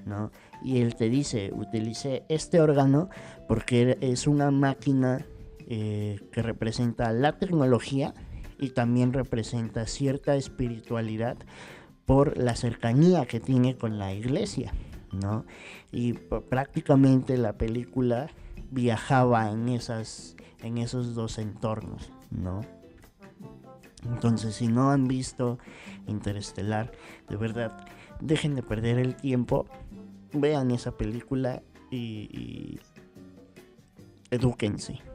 ¿no? 0.05 0.31
Y 0.63 0.81
él 0.81 0.95
te 0.95 1.09
dice, 1.09 1.51
utilice 1.53 2.25
este 2.29 2.59
órgano 2.61 3.09
porque 3.47 3.97
es 4.01 4.27
una 4.27 4.51
máquina 4.51 5.25
eh, 5.67 6.19
que 6.31 6.41
representa 6.41 7.11
la 7.11 7.37
tecnología 7.37 8.13
y 8.59 8.69
también 8.69 9.13
representa 9.13 9.85
cierta 9.85 10.35
espiritualidad 10.35 11.37
por 12.05 12.37
la 12.37 12.55
cercanía 12.55 13.25
que 13.25 13.39
tiene 13.39 13.75
con 13.75 13.99
la 13.99 14.13
iglesia, 14.13 14.73
¿no? 15.11 15.45
Y 15.91 16.13
prácticamente 16.13 17.37
la 17.37 17.53
película 17.53 18.29
viajaba 18.71 19.51
en 19.51 19.69
esas 19.69 20.35
en 20.63 20.77
esos 20.77 21.13
dos 21.13 21.37
entornos, 21.37 22.11
¿no? 22.31 22.61
Entonces, 24.05 24.55
si 24.55 24.67
no 24.67 24.91
han 24.91 25.07
visto 25.07 25.57
Interestelar, 26.05 26.91
de 27.29 27.35
verdad, 27.35 27.85
dejen 28.21 28.55
de 28.55 28.63
perder 28.63 28.99
el 28.99 29.15
tiempo, 29.15 29.65
vean 30.33 30.71
esa 30.71 30.91
película 30.91 31.61
y, 31.91 32.29
y 32.31 32.79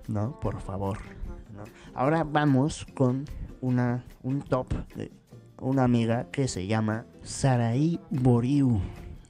¿no? 0.09 0.39
Por 0.41 0.61
favor. 0.61 0.99
Ahora 1.95 2.25
vamos 2.25 2.87
con 2.95 3.25
una, 3.61 4.05
un 4.23 4.43
top 4.43 4.73
de 4.97 5.13
una 5.61 5.85
amiga 5.85 6.29
que 6.31 6.49
se 6.49 6.67
llama 6.67 7.07
Saraí 7.23 8.01
Boriu. 8.11 8.81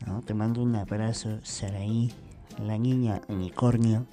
¿no? 0.07 0.23
Te 0.23 0.35
mando 0.35 0.63
un 0.63 0.75
abrazo, 0.77 1.39
Saraí, 1.43 2.13
la 2.59 2.79
niña 2.79 3.21
unicornio. 3.29 4.07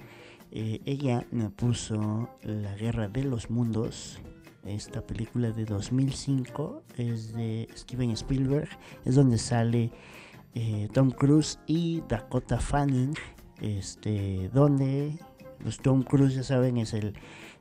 Eh, 0.52 0.82
ella 0.86 1.25
me 1.32 1.49
puso 1.49 2.30
La 2.41 2.75
Guerra 2.75 3.08
de 3.08 3.23
los 3.23 3.49
Mundos. 3.49 4.19
Esta 4.69 5.01
película 5.01 5.49
de 5.49 5.65
2005 5.65 6.84
es 6.95 7.34
de 7.34 7.67
Steven 7.75 8.12
Spielberg. 8.12 8.69
Es 9.03 9.15
donde 9.15 9.39
sale 9.39 9.91
eh, 10.53 10.88
Tom 10.93 11.10
Cruise 11.10 11.60
y 11.65 12.03
Dakota 12.08 12.60
Fanning. 12.60 13.15
Este, 13.62 14.49
donde 14.53 15.17
pues 15.61 15.77
Tom 15.77 16.03
Cruise 16.03 16.35
ya 16.35 16.43
saben 16.43 16.77
es 16.77 16.93
el 16.93 17.15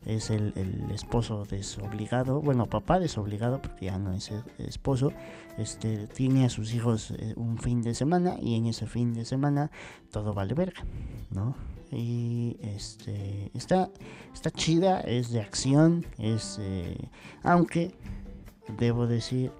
es 0.06 0.30
el, 0.30 0.52
esposo 0.92 1.44
desobligado, 1.44 2.40
bueno, 2.40 2.66
papá 2.66 2.98
desobligado, 2.98 3.60
porque 3.60 3.86
ya 3.86 3.98
no 3.98 4.12
es 4.12 4.32
esposo, 4.58 5.12
este, 5.58 6.06
tiene 6.06 6.44
a 6.44 6.48
sus 6.48 6.72
hijos 6.74 7.10
eh, 7.10 7.34
un 7.36 7.58
fin 7.58 7.82
de 7.82 7.94
semana 7.94 8.36
y 8.40 8.54
en 8.56 8.66
ese 8.66 8.86
fin 8.86 9.12
de 9.12 9.24
semana 9.24 9.70
todo 10.10 10.34
vale 10.34 10.54
verga, 10.54 10.84
¿no? 11.30 11.56
Y 11.90 12.56
este, 12.62 13.50
está, 13.54 13.90
está 14.32 14.50
chida, 14.50 15.00
es 15.00 15.30
de 15.30 15.40
acción, 15.40 16.06
es, 16.18 16.58
eh, 16.60 17.10
aunque 17.42 17.94
debo 18.78 19.06
decir, 19.06 19.52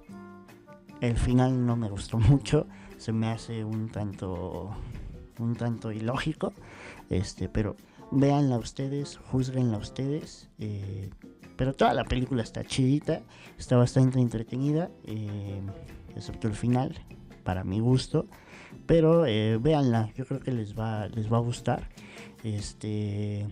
el 1.01 1.17
final 1.17 1.67
no 1.67 1.77
me 1.77 1.89
gustó 1.91 2.19
mucho, 2.19 2.67
se 2.97 3.13
me 3.13 3.29
hace 3.29 3.65
un 3.65 3.89
tanto, 3.91 4.71
un 5.39 5.57
tanto 5.57 5.93
ilógico, 5.93 6.53
este, 7.11 7.49
pero 7.49 7.77
véanla 8.11 8.59
ustedes, 8.59 9.19
juzguenla 9.31 9.79
ustedes. 9.79 10.49
Eh, 10.59 11.11
pero 11.57 11.75
toda 11.75 11.93
la 11.95 12.05
película 12.05 12.43
está 12.43 12.65
chidita, 12.65 13.23
está 13.59 13.77
bastante 13.77 14.21
entretenida, 14.21 14.91
eh, 15.05 15.61
excepto 16.15 16.47
el 16.49 16.55
final, 16.55 16.95
para 17.43 17.65
mi 17.65 17.81
gusto. 17.81 18.27
Pero 18.87 19.27
eh, 19.27 19.59
véanla, 19.59 20.13
yo 20.17 20.25
creo 20.25 20.41
que 20.41 20.53
les 20.53 20.79
va, 20.79 21.09
les 21.09 21.33
va 21.33 21.39
a 21.39 21.41
gustar. 21.41 21.89
Este, 22.45 23.47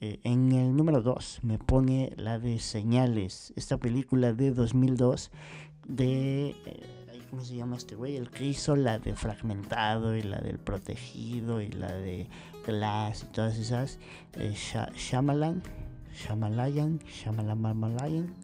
en 0.00 0.52
el 0.52 0.76
número 0.76 1.00
2 1.00 1.40
me 1.42 1.58
pone 1.58 2.12
la 2.16 2.38
de 2.38 2.58
Señales, 2.58 3.52
esta 3.56 3.78
película 3.78 4.32
de 4.32 4.50
2002 4.50 5.30
de 5.88 6.54
¿cómo 7.30 7.44
se 7.44 7.54
llama 7.54 7.76
este 7.76 7.94
güey? 7.94 8.16
El 8.16 8.28
que 8.28 8.44
hizo 8.44 8.74
la 8.76 8.98
de 8.98 9.14
Fragmentado 9.14 10.16
y 10.16 10.22
la 10.22 10.38
del 10.38 10.58
Protegido 10.58 11.60
y 11.60 11.68
la 11.68 11.92
de 11.92 12.28
Glass 12.66 13.24
y 13.24 13.32
todas 13.32 13.58
esas. 13.58 13.98
Eh, 14.34 14.54
Shyamalan, 14.94 15.62
Shamalayan, 16.14 17.00
Shyamalan, 17.00 18.34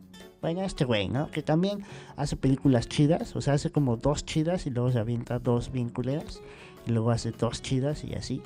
Bueno, 0.40 0.62
este 0.62 0.84
güey, 0.84 1.08
¿no? 1.08 1.30
Que 1.30 1.42
también 1.42 1.82
hace 2.16 2.36
películas 2.36 2.88
chidas, 2.88 3.36
o 3.36 3.40
sea, 3.40 3.54
hace 3.54 3.70
como 3.70 3.96
dos 3.96 4.24
chidas 4.24 4.66
y 4.66 4.70
luego 4.70 4.92
se 4.92 4.98
avienta 4.98 5.38
dos 5.38 5.72
bien 5.72 5.90
culeras 5.90 6.40
y 6.86 6.92
luego 6.92 7.10
hace 7.10 7.32
dos 7.32 7.62
chidas 7.62 8.04
y 8.04 8.14
así. 8.14 8.42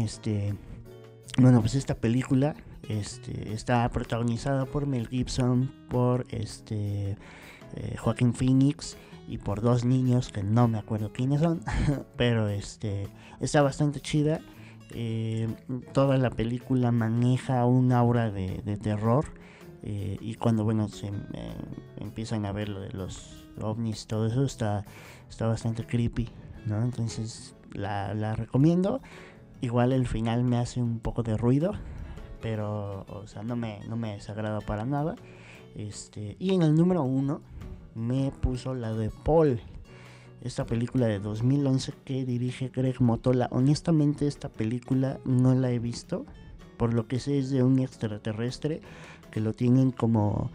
Este, 0.00 0.54
bueno, 1.38 1.60
pues 1.60 1.74
esta 1.74 1.94
película 1.94 2.54
este, 2.88 3.52
está 3.52 3.88
protagonizada 3.90 4.66
por 4.66 4.86
Mel 4.86 5.08
Gibson, 5.08 5.72
por 5.88 6.26
este 6.30 7.16
eh, 7.74 7.96
Joaquín 7.98 8.34
Phoenix 8.34 8.96
y 9.28 9.38
por 9.38 9.60
dos 9.60 9.84
niños 9.84 10.30
que 10.30 10.42
no 10.42 10.68
me 10.68 10.78
acuerdo 10.78 11.12
quiénes 11.12 11.40
son, 11.40 11.60
pero 12.16 12.48
este 12.48 13.08
está 13.40 13.62
bastante 13.62 14.00
chida. 14.00 14.40
Eh, 14.94 15.48
toda 15.92 16.16
la 16.16 16.30
película 16.30 16.90
maneja 16.92 17.64
un 17.66 17.92
aura 17.92 18.30
de, 18.30 18.78
terror 18.82 19.26
eh, 19.82 20.16
y 20.20 20.34
cuando 20.34 20.64
bueno 20.64 20.88
se 20.88 21.08
eh, 21.08 21.12
empiezan 21.98 22.46
a 22.46 22.52
ver 22.52 22.68
los 22.68 23.46
ovnis 23.60 24.06
todo 24.06 24.26
eso 24.26 24.44
está 24.44 24.86
está 25.28 25.46
bastante 25.46 25.84
creepy 25.84 26.30
no 26.64 26.82
entonces 26.82 27.54
la, 27.72 28.14
la 28.14 28.34
recomiendo 28.34 29.02
igual 29.60 29.92
el 29.92 30.06
final 30.06 30.42
me 30.42 30.56
hace 30.56 30.80
un 30.80 31.00
poco 31.00 31.22
de 31.22 31.36
ruido 31.36 31.72
pero 32.40 33.04
o 33.08 33.26
sea 33.26 33.42
no 33.42 33.56
me 33.56 33.80
no 33.88 33.96
me 33.96 34.14
desagrada 34.14 34.60
para 34.62 34.86
nada 34.86 35.16
este 35.76 36.36
y 36.38 36.54
en 36.54 36.62
el 36.62 36.74
número 36.74 37.02
uno 37.02 37.42
me 37.98 38.30
puso 38.30 38.74
la 38.74 38.92
de 38.92 39.10
Paul. 39.10 39.60
Esta 40.42 40.66
película 40.66 41.06
de 41.06 41.18
2011 41.18 41.92
que 42.04 42.24
dirige 42.24 42.68
Greg 42.68 43.00
Motola. 43.00 43.48
Honestamente 43.50 44.26
esta 44.26 44.48
película 44.48 45.18
no 45.24 45.54
la 45.54 45.70
he 45.70 45.78
visto. 45.78 46.26
Por 46.76 46.94
lo 46.94 47.08
que 47.08 47.18
sé 47.18 47.38
es 47.38 47.50
de 47.50 47.62
un 47.62 47.80
extraterrestre 47.80 48.80
que 49.30 49.40
lo 49.40 49.52
tienen 49.52 49.90
como... 49.90 50.50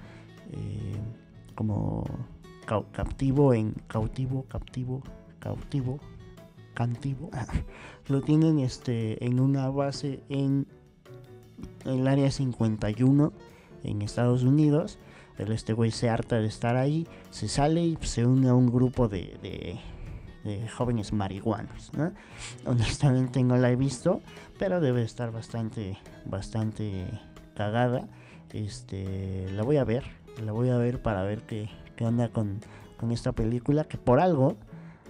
Eh, 0.52 0.96
como 1.56 2.06
captivo 2.66 3.54
en... 3.54 3.74
Cautivo, 3.88 4.46
captivo, 4.48 5.04
cautivo, 5.40 6.00
cantivo. 6.74 7.30
lo 8.08 8.22
tienen 8.22 8.60
este, 8.60 9.24
en 9.26 9.40
una 9.40 9.70
base 9.70 10.24
en 10.30 10.66
el 11.86 12.08
área 12.08 12.32
51 12.32 13.34
en 13.84 14.02
Estados 14.02 14.44
Unidos 14.44 14.98
pero 15.38 15.54
este 15.54 15.74
güey 15.74 15.92
se 15.92 16.10
harta 16.10 16.38
de 16.38 16.48
estar 16.48 16.76
ahí, 16.76 17.08
se 17.32 17.48
sale 17.48 17.82
y 17.82 17.98
se 18.02 18.26
une 18.26 18.50
a 18.50 18.54
un 18.54 18.72
grupo 18.72 19.08
de, 19.08 19.80
jóvenes 20.76 21.14
marihuanos. 21.14 21.92
¿no? 21.94 22.12
Honestamente 22.66 23.44
no 23.44 23.58
la 23.58 23.72
he 23.72 23.76
visto, 23.76 24.22
pero 24.60 24.82
debe 24.82 25.04
estar 25.04 25.32
bastante, 25.32 25.98
bastante 26.26 27.06
cagada. 27.56 28.08
Este, 28.52 29.48
la 29.52 29.64
voy 29.64 29.78
a 29.78 29.84
ver, 29.84 30.04
la 30.44 30.52
voy 30.52 30.70
a 30.70 30.78
ver 30.78 31.02
para 31.02 31.24
ver 31.24 31.42
qué, 31.42 31.70
qué 31.96 32.06
onda 32.06 32.30
con, 32.30 32.60
con 32.98 33.12
esta 33.12 33.32
película, 33.32 33.86
que 33.86 33.98
por 33.98 34.20
algo 34.20 34.58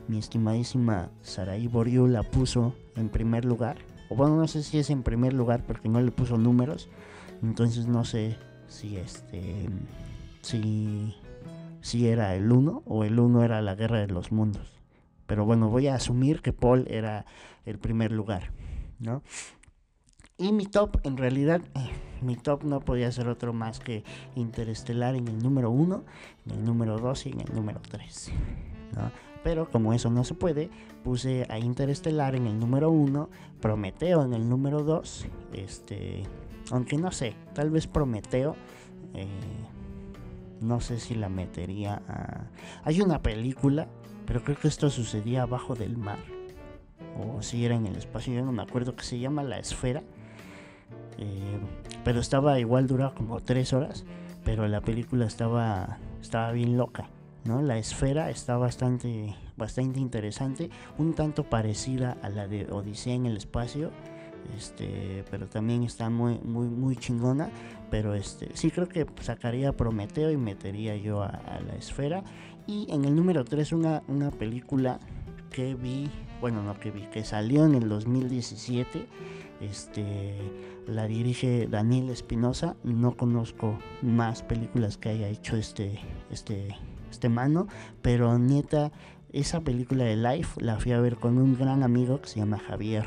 mi 0.07 0.17
estimadísima 0.17 1.09
Saraí 1.21 1.67
Boriu 1.67 2.07
la 2.07 2.23
puso 2.23 2.75
en 2.95 3.09
primer 3.09 3.45
lugar. 3.45 3.77
O 4.09 4.15
bueno, 4.15 4.36
no 4.36 4.47
sé 4.47 4.63
si 4.63 4.77
es 4.77 4.89
en 4.89 5.03
primer 5.03 5.33
lugar 5.33 5.63
porque 5.65 5.89
no 5.89 6.01
le 6.01 6.12
puso 6.12 6.38
números. 6.38 6.89
Entonces 7.41 7.88
no 7.88 8.05
sé 8.05 8.38
si 8.67 8.97
este 8.97 9.69
si, 10.43 11.15
si 11.82 12.08
era 12.08 12.36
el 12.36 12.51
1 12.51 12.84
o 12.86 13.03
el 13.03 13.19
1 13.19 13.43
era 13.43 13.62
la 13.62 13.75
guerra 13.75 13.99
de 13.99 14.08
los 14.08 14.32
mundos. 14.32 14.79
Pero 15.25 15.45
bueno, 15.45 15.69
voy 15.69 15.88
a 15.88 15.95
asumir 15.95 16.41
que 16.41 16.53
Paul 16.53 16.86
era 16.89 17.25
el 17.65 17.79
primer 17.79 18.12
lugar, 18.12 18.51
¿no? 18.99 19.23
Y 20.38 20.51
mi 20.51 20.65
top, 20.65 20.97
en 21.03 21.17
realidad, 21.17 21.62
eh, 21.75 21.89
mi 22.21 22.36
top 22.36 22.63
no 22.63 22.82
podía 22.82 23.12
ser 23.12 23.27
otro 23.27 23.53
más 23.53 23.79
que 23.79 24.03
Interestelar 24.36 25.15
en 25.15 25.27
el 25.27 25.39
número 25.39 25.71
1, 25.71 26.03
en 26.45 26.51
el 26.51 26.65
número 26.65 26.97
2 26.97 27.27
y 27.27 27.29
en 27.29 27.41
el 27.41 27.53
número 27.53 27.79
3. 27.89 28.32
¿no? 28.95 29.12
Pero 29.43 29.69
como 29.69 29.93
eso 29.93 30.10
no 30.10 30.23
se 30.23 30.34
puede, 30.34 30.69
puse 31.03 31.45
a 31.49 31.60
Interestelar 31.60 32.36
en 32.36 32.47
el 32.47 32.60
número 32.60 32.89
1, 32.89 33.29
Prometeo 33.62 34.23
en 34.25 34.34
el 34.34 34.49
número 34.49 34.84
2, 34.84 35.27
este, 35.53 36.23
aunque 36.71 36.97
no 36.97 37.12
sé, 37.12 37.36
tal 37.53 37.69
vez 37.69 37.88
Prometeo 37.88 38.56
eh, 39.13 39.27
no 40.61 40.81
sé 40.81 40.99
si 40.99 41.15
la 41.15 41.29
metería 41.29 42.01
a... 42.07 42.47
Hay 42.83 43.01
una 43.01 43.21
película, 43.21 43.87
pero 44.25 44.43
creo 44.43 44.57
que 44.57 44.67
esto 44.67 44.89
sucedía 44.89 45.43
abajo 45.43 45.75
del 45.75 45.97
mar. 45.97 46.19
O 47.19 47.41
si 47.41 47.65
era 47.65 47.75
en 47.75 47.85
el 47.85 47.95
espacio, 47.95 48.33
yo 48.33 48.43
no 48.43 48.51
me 48.51 48.63
acuerdo, 48.63 48.95
que 48.95 49.03
se 49.03 49.19
llama 49.19 49.43
La 49.43 49.59
Esfera. 49.59 50.03
Eh, 51.17 51.59
pero 52.03 52.19
estaba 52.19 52.59
igual, 52.59 52.87
duraba 52.87 53.13
como 53.13 53.39
tres 53.39 53.73
horas, 53.73 54.05
pero 54.43 54.67
la 54.67 54.81
película 54.81 55.25
estaba, 55.25 55.97
estaba 56.21 56.51
bien 56.51 56.77
loca. 56.77 57.09
¿no? 57.45 57.61
La 57.61 57.77
esfera 57.77 58.29
está 58.29 58.57
bastante, 58.57 59.35
bastante 59.57 59.99
interesante, 59.99 60.69
un 60.97 61.13
tanto 61.13 61.43
parecida 61.43 62.17
a 62.21 62.29
la 62.29 62.47
de 62.47 62.71
Odisea 62.71 63.13
en 63.13 63.25
el 63.25 63.37
espacio, 63.37 63.91
este, 64.56 65.23
pero 65.29 65.47
también 65.47 65.84
está 65.84 66.10
muy, 66.10 66.39
muy, 66.39 66.67
muy 66.67 66.95
chingona. 66.95 67.49
Pero 67.89 68.13
este, 68.15 68.49
sí 68.53 68.71
creo 68.71 68.88
que 68.88 69.06
sacaría 69.21 69.73
Prometeo 69.73 70.32
y 70.32 70.38
metería 70.38 70.95
yo 70.95 71.21
a, 71.21 71.60
la 71.65 71.75
esfera. 71.75 72.23
Y 72.65 72.88
en 72.91 73.06
el 73.06 73.15
número 73.15 73.45
3 73.45 73.71
una, 73.73 74.03
una 74.08 74.32
película 74.32 74.99
que 75.51 75.75
vi, 75.75 76.10
bueno, 76.41 76.63
no 76.63 76.79
que 76.79 76.91
vi, 76.91 77.03
que 77.08 77.23
salió 77.23 77.65
en 77.65 77.75
el 77.75 77.89
2017. 77.89 79.08
Este, 79.62 80.36
la 80.88 81.08
dirige 81.08 81.67
Daniel 81.69 82.10
Espinosa. 82.10 82.75
No 82.84 83.15
conozco 83.15 83.77
más 84.01 84.43
películas 84.43 84.97
que 84.97 85.10
haya 85.10 85.27
hecho 85.27 85.56
este, 85.56 85.99
este, 86.32 86.75
este 87.12 87.29
mano, 87.29 87.67
pero 88.01 88.38
neta, 88.38 88.91
esa 89.32 89.62
película 89.62 90.03
de 90.03 90.15
Life 90.15 90.62
la 90.62 90.79
fui 90.79 90.91
a 90.91 90.99
ver 90.99 91.15
con 91.15 91.38
un 91.38 91.58
gran 91.58 91.84
amigo 91.84 92.21
que 92.21 92.27
se 92.27 92.39
llama 92.39 92.60
Javier, 92.60 93.06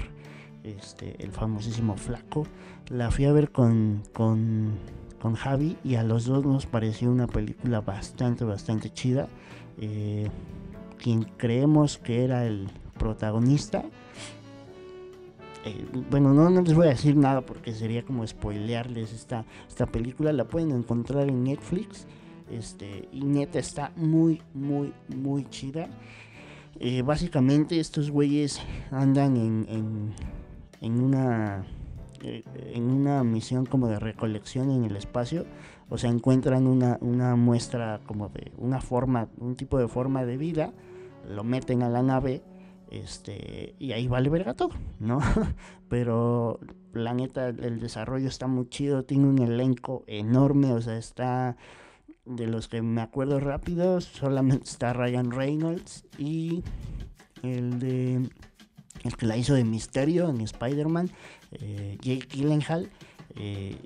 este, 0.67 1.23
el 1.23 1.33
famosísimo 1.33 1.97
Flaco. 1.97 2.47
La 2.89 3.11
fui 3.11 3.25
a 3.25 3.33
ver 3.33 3.51
con, 3.51 4.03
con, 4.13 4.73
con 5.21 5.35
Javi 5.35 5.77
y 5.85 5.95
a 5.95 6.03
los 6.03 6.27
dos 6.27 6.45
nos 6.45 6.67
pareció 6.67 7.11
una 7.11 7.27
película 7.27 7.81
bastante, 7.81 8.45
bastante 8.45 8.91
chida. 8.91 9.29
Eh, 9.81 10.29
quien 10.99 11.25
creemos 11.37 11.99
que 11.99 12.25
era 12.25 12.47
el 12.47 12.69
protagonista. 12.99 13.85
Eh, 15.65 15.85
bueno, 16.11 16.33
no, 16.33 16.49
les 16.63 16.75
voy 16.75 16.87
a 16.87 16.91
decir 16.91 17.17
nada 17.17 17.41
porque 17.43 17.73
sería 17.73 18.05
como 18.05 18.27
spoilearles 18.27 19.13
esta, 19.13 19.45
esta 19.69 19.87
película. 19.87 20.33
La 20.33 20.45
pueden 20.45 20.71
encontrar 20.71 21.29
en 21.29 21.45
Netflix. 21.45 22.07
Este, 22.51 23.09
y 23.11 23.25
neta 23.25 23.59
está 23.59 23.93
muy, 23.97 24.41
muy, 24.55 24.93
muy 25.09 25.49
chida. 25.51 25.89
Eh, 26.79 27.03
básicamente 27.03 27.81
estos 27.81 28.11
güeyes 28.11 28.61
andan 28.91 29.37
en, 29.37 30.13
una 30.83 31.65
eh, 32.23 32.43
en 32.75 32.91
una 32.91 33.23
misión 33.25 33.67
como 33.67 33.89
de 33.89 33.99
recolección 33.99 34.71
en 34.71 34.85
el 34.85 34.97
espacio. 34.97 35.45
O 35.89 35.99
sea, 35.99 36.11
encuentran 36.11 36.67
una, 36.67 36.99
una 37.01 37.37
muestra 37.37 38.01
como 38.07 38.29
de 38.29 38.53
una 38.57 38.81
forma, 38.81 39.29
un 39.39 39.55
tipo 39.55 39.79
de 39.79 39.87
forma 39.87 40.25
de 40.25 40.37
vida, 40.37 40.73
lo 41.29 41.45
meten 41.45 41.83
a 41.83 41.89
la 41.89 42.03
nave 42.03 42.43
este 42.91 43.75
y 43.79 43.93
ahí 43.93 44.09
vale 44.09 44.29
verga 44.29 44.55
todo, 44.55 44.71
¿no? 44.99 45.21
Pero 45.89 46.59
la 46.93 47.15
neta, 47.15 47.49
el 47.49 47.81
desarrollo 47.81 48.29
está 48.29 48.47
muy 48.47 48.69
chido, 48.69 49.05
tiene 49.05 49.27
un 49.27 49.39
elenco 49.39 50.05
enorme, 50.07 50.73
o 50.73 50.81
sea, 50.81 50.97
está 50.97 51.57
de 52.25 52.47
los 52.47 52.69
que 52.69 52.83
me 52.83 53.03
acuerdo 53.03 53.39
rápido, 53.39 54.01
solamente 54.01 54.65
está 54.65 54.93
Ryan 54.93 55.31
Reynolds 55.31 56.05
y 56.19 56.65
el 57.43 57.79
de 57.79 58.29
el 59.07 59.17
que 59.17 59.27
la 59.27 59.37
hizo 59.37 59.55
de 59.55 59.65
Misterio 59.65 60.29
en 60.29 60.41
Spider-Man, 60.41 61.11
eh, 61.53 61.99
Jake 62.01 62.29
Gyllenhaal. 62.31 62.91
Eh, 63.37 63.77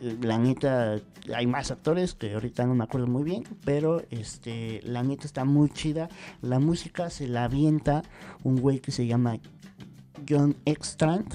la 0.00 0.38
neta, 0.38 1.00
hay 1.34 1.46
más 1.46 1.70
actores 1.70 2.14
que 2.14 2.34
ahorita 2.34 2.66
no 2.66 2.74
me 2.74 2.84
acuerdo 2.84 3.06
muy 3.06 3.22
bien, 3.22 3.44
pero 3.64 4.02
este, 4.10 4.80
la 4.84 5.02
neta 5.02 5.26
está 5.26 5.44
muy 5.44 5.70
chida. 5.70 6.08
La 6.42 6.58
música 6.58 7.10
se 7.10 7.28
la 7.28 7.44
avienta 7.44 8.02
un 8.42 8.56
güey 8.56 8.80
que 8.80 8.92
se 8.92 9.06
llama 9.06 9.38
John 10.28 10.56
Extrand. 10.64 11.26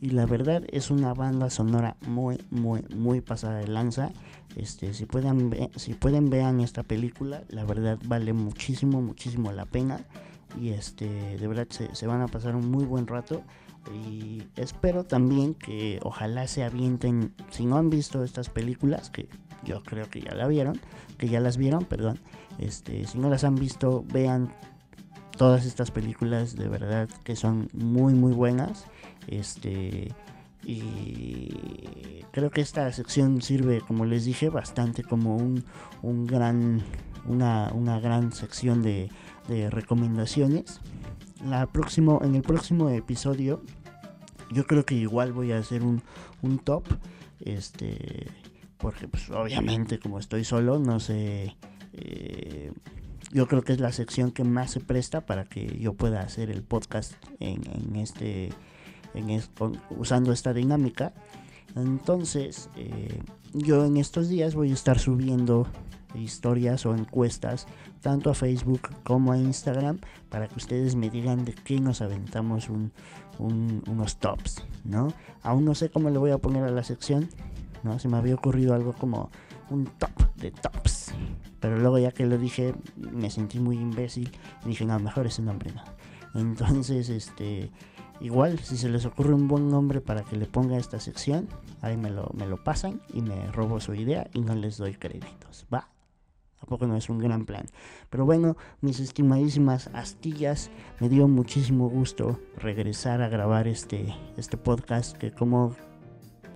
Y 0.00 0.10
la 0.10 0.26
verdad 0.26 0.62
es 0.68 0.90
una 0.90 1.12
banda 1.12 1.50
sonora 1.50 1.96
muy, 2.06 2.38
muy, 2.50 2.84
muy 2.94 3.20
pasada 3.20 3.58
de 3.58 3.66
lanza. 3.66 4.12
Este, 4.54 4.94
si 4.94 5.06
pueden, 5.06 5.70
si 5.76 5.94
pueden 5.94 6.30
vean 6.30 6.60
esta 6.60 6.82
película, 6.82 7.42
la 7.48 7.64
verdad 7.64 7.98
vale 8.04 8.32
muchísimo, 8.32 9.02
muchísimo 9.02 9.52
la 9.52 9.66
pena. 9.66 10.00
Y 10.60 10.70
este, 10.70 11.36
de 11.36 11.46
verdad 11.48 11.66
se, 11.68 12.06
van 12.06 12.22
a 12.22 12.28
pasar 12.28 12.56
un 12.56 12.70
muy 12.70 12.84
buen 12.84 13.06
rato. 13.06 13.42
Y 13.94 14.42
espero 14.56 15.04
también 15.04 15.54
que 15.54 15.98
ojalá 16.02 16.46
se 16.46 16.62
avienten, 16.64 17.32
si 17.50 17.64
no 17.64 17.76
han 17.76 17.90
visto 17.90 18.22
estas 18.22 18.50
películas, 18.50 19.10
que 19.10 19.28
yo 19.64 19.82
creo 19.82 20.08
que 20.10 20.20
ya 20.20 20.34
la 20.34 20.46
vieron, 20.46 20.80
que 21.16 21.28
ya 21.28 21.40
las 21.40 21.56
vieron, 21.56 21.84
perdón. 21.84 22.18
Este, 22.58 23.06
si 23.06 23.18
no 23.18 23.30
las 23.30 23.44
han 23.44 23.54
visto, 23.54 24.04
vean 24.12 24.52
todas 25.36 25.64
estas 25.64 25.90
películas 25.90 26.56
de 26.56 26.68
verdad 26.68 27.08
que 27.24 27.36
son 27.36 27.68
muy 27.72 28.14
muy 28.14 28.32
buenas. 28.32 28.84
Este 29.26 30.12
y 30.64 32.24
creo 32.30 32.50
que 32.50 32.60
esta 32.60 32.92
sección 32.92 33.40
sirve, 33.40 33.80
como 33.80 34.04
les 34.04 34.24
dije, 34.24 34.50
bastante 34.50 35.02
como 35.02 35.36
un, 35.36 35.64
un 36.02 36.26
gran, 36.26 36.82
una, 37.26 37.70
una 37.72 38.00
gran 38.00 38.32
sección 38.32 38.82
de, 38.82 39.08
de 39.48 39.70
recomendaciones. 39.70 40.80
La 41.44 41.66
próximo, 41.66 42.20
en 42.22 42.34
el 42.34 42.42
próximo 42.42 42.90
episodio, 42.90 43.62
yo 44.52 44.66
creo 44.66 44.84
que 44.84 44.94
igual 44.94 45.32
voy 45.32 45.52
a 45.52 45.58
hacer 45.58 45.82
un, 45.82 46.02
un 46.42 46.58
top. 46.58 46.84
Este, 47.40 48.26
porque 48.78 49.08
pues 49.08 49.30
obviamente 49.30 49.98
como 49.98 50.18
estoy 50.18 50.44
solo, 50.44 50.78
no 50.78 51.00
sé. 51.00 51.56
Eh, 51.92 52.72
yo 53.32 53.46
creo 53.46 53.62
que 53.62 53.72
es 53.72 53.80
la 53.80 53.92
sección 53.92 54.30
que 54.30 54.44
más 54.44 54.70
se 54.70 54.80
presta 54.80 55.26
para 55.26 55.44
que 55.44 55.78
yo 55.78 55.92
pueda 55.94 56.20
hacer 56.20 56.50
el 56.50 56.62
podcast 56.62 57.12
en, 57.40 57.60
en 57.66 57.96
este 57.96 58.50
usando 59.90 60.32
esta 60.32 60.52
dinámica. 60.52 61.12
Entonces, 61.76 62.70
eh, 62.76 63.20
yo 63.52 63.84
en 63.84 63.96
estos 63.96 64.28
días 64.28 64.54
voy 64.54 64.70
a 64.70 64.74
estar 64.74 64.98
subiendo 64.98 65.66
historias 66.14 66.86
o 66.86 66.94
encuestas 66.94 67.66
tanto 68.00 68.30
a 68.30 68.34
Facebook 68.34 68.88
como 69.04 69.32
a 69.32 69.38
Instagram 69.38 69.98
para 70.30 70.48
que 70.48 70.56
ustedes 70.56 70.94
me 70.94 71.10
digan 71.10 71.44
de 71.44 71.54
qué 71.54 71.80
nos 71.80 72.00
aventamos 72.00 72.68
unos 73.38 74.16
tops, 74.16 74.64
¿no? 74.84 75.08
Aún 75.42 75.64
no 75.64 75.74
sé 75.74 75.90
cómo 75.90 76.10
le 76.10 76.18
voy 76.18 76.30
a 76.30 76.38
poner 76.38 76.64
a 76.64 76.70
la 76.70 76.82
sección, 76.82 77.28
¿no? 77.82 77.98
Se 77.98 78.08
me 78.08 78.16
había 78.16 78.34
ocurrido 78.34 78.74
algo 78.74 78.92
como 78.92 79.30
un 79.70 79.86
top 79.98 80.36
de 80.36 80.50
tops, 80.50 81.12
pero 81.60 81.78
luego 81.78 81.98
ya 81.98 82.12
que 82.12 82.26
lo 82.26 82.38
dije 82.38 82.74
me 82.96 83.30
sentí 83.30 83.58
muy 83.58 83.76
imbécil 83.76 84.30
y 84.64 84.68
dije, 84.68 84.84
no, 84.84 84.98
mejor 84.98 85.26
ese 85.26 85.42
nombre 85.42 85.72
no. 85.72 85.82
Entonces, 86.34 87.08
este 87.08 87.70
Igual, 88.20 88.58
si 88.58 88.76
se 88.76 88.88
les 88.88 89.06
ocurre 89.06 89.32
un 89.32 89.46
buen 89.46 89.70
nombre 89.70 90.00
para 90.00 90.22
que 90.24 90.36
le 90.36 90.46
ponga 90.46 90.76
esta 90.76 90.98
sección, 90.98 91.48
ahí 91.82 91.96
me 91.96 92.10
lo, 92.10 92.30
me 92.34 92.46
lo 92.46 92.62
pasan 92.62 93.00
y 93.14 93.22
me 93.22 93.46
robo 93.52 93.78
su 93.78 93.94
idea 93.94 94.28
y 94.34 94.40
no 94.40 94.54
les 94.54 94.76
doy 94.76 94.94
créditos. 94.94 95.66
Va. 95.72 95.88
Tampoco 96.68 96.86
no 96.86 96.98
es 96.98 97.08
un 97.08 97.18
gran 97.18 97.46
plan. 97.46 97.64
Pero 98.10 98.26
bueno, 98.26 98.58
mis 98.82 99.00
estimadísimas 99.00 99.88
astillas, 99.94 100.70
me 101.00 101.08
dio 101.08 101.26
muchísimo 101.26 101.88
gusto 101.88 102.38
regresar 102.58 103.22
a 103.22 103.30
grabar 103.30 103.66
este, 103.66 104.14
este 104.36 104.58
podcast 104.58 105.16
que 105.16 105.32
como 105.32 105.74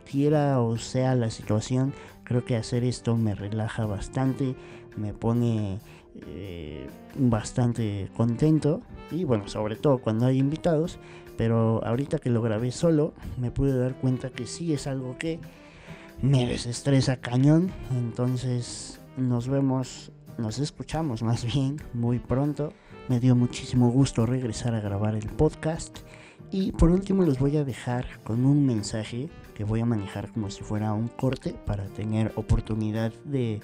quiera 0.04 0.60
o 0.60 0.76
sea 0.76 1.14
la 1.14 1.30
situación, 1.30 1.94
creo 2.24 2.44
que 2.44 2.56
hacer 2.56 2.84
esto 2.84 3.16
me 3.16 3.34
relaja 3.34 3.86
bastante, 3.86 4.54
me 4.98 5.14
pone 5.14 5.78
eh, 6.26 6.90
bastante 7.16 8.10
contento 8.14 8.82
y 9.10 9.24
bueno, 9.24 9.48
sobre 9.48 9.76
todo 9.76 9.96
cuando 9.96 10.26
hay 10.26 10.36
invitados 10.38 10.98
pero 11.38 11.82
ahorita 11.86 12.18
que 12.18 12.28
lo 12.28 12.42
grabé 12.42 12.70
solo, 12.70 13.14
me 13.38 13.50
pude 13.50 13.74
dar 13.78 13.94
cuenta 13.94 14.28
que 14.28 14.46
sí 14.46 14.74
es 14.74 14.86
algo 14.86 15.16
que 15.16 15.40
me 16.20 16.46
desestresa 16.46 17.16
cañón. 17.16 17.72
Entonces 17.90 19.00
nos 19.16 19.48
vemos, 19.48 20.12
nos 20.38 20.58
escuchamos 20.58 21.22
más 21.22 21.44
bien 21.44 21.76
muy 21.92 22.18
pronto. 22.18 22.72
Me 23.08 23.20
dio 23.20 23.34
muchísimo 23.34 23.90
gusto 23.90 24.26
regresar 24.26 24.74
a 24.74 24.80
grabar 24.80 25.14
el 25.14 25.26
podcast. 25.26 25.98
Y 26.50 26.72
por 26.72 26.90
último 26.90 27.22
les 27.24 27.38
voy 27.38 27.56
a 27.56 27.64
dejar 27.64 28.06
con 28.24 28.44
un 28.44 28.66
mensaje 28.66 29.28
que 29.54 29.64
voy 29.64 29.80
a 29.80 29.86
manejar 29.86 30.30
como 30.32 30.50
si 30.50 30.62
fuera 30.62 30.92
un 30.92 31.08
corte 31.08 31.54
para 31.66 31.86
tener 31.86 32.32
oportunidad 32.36 33.12
de 33.24 33.54
eh, 33.54 33.60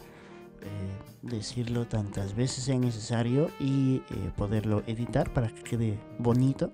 decirlo 1.23 1.87
tantas 1.87 2.35
veces 2.35 2.65
sea 2.65 2.79
necesario 2.79 3.51
y 3.61 3.97
eh, 3.97 4.31
poderlo 4.37 4.83
editar 4.87 5.33
para 5.33 5.49
que 5.49 5.63
quede 5.63 5.99
bonito. 6.19 6.73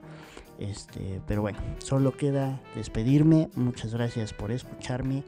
Este, 0.59 1.21
pero 1.27 1.43
bueno, 1.43 1.59
solo 1.79 2.17
queda 2.17 2.61
despedirme. 2.77 3.51
Muchas 3.57 3.93
gracias 3.93 4.33
por 4.33 4.53
escucharme. 4.53 5.25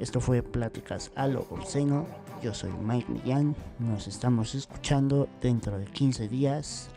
Esto 0.00 0.18
fue 0.18 0.42
Pláticas 0.42 1.12
a 1.14 1.26
lo 1.28 1.42
Obsceno. 1.50 2.06
Yo 2.42 2.54
soy 2.54 2.70
Mike 2.82 3.12
Millán. 3.12 3.54
Nos 3.78 4.08
estamos 4.08 4.54
escuchando 4.54 5.28
dentro 5.42 5.78
de 5.78 5.84
15 5.84 6.26
días. 6.26 6.88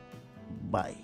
Bye. 0.71 1.03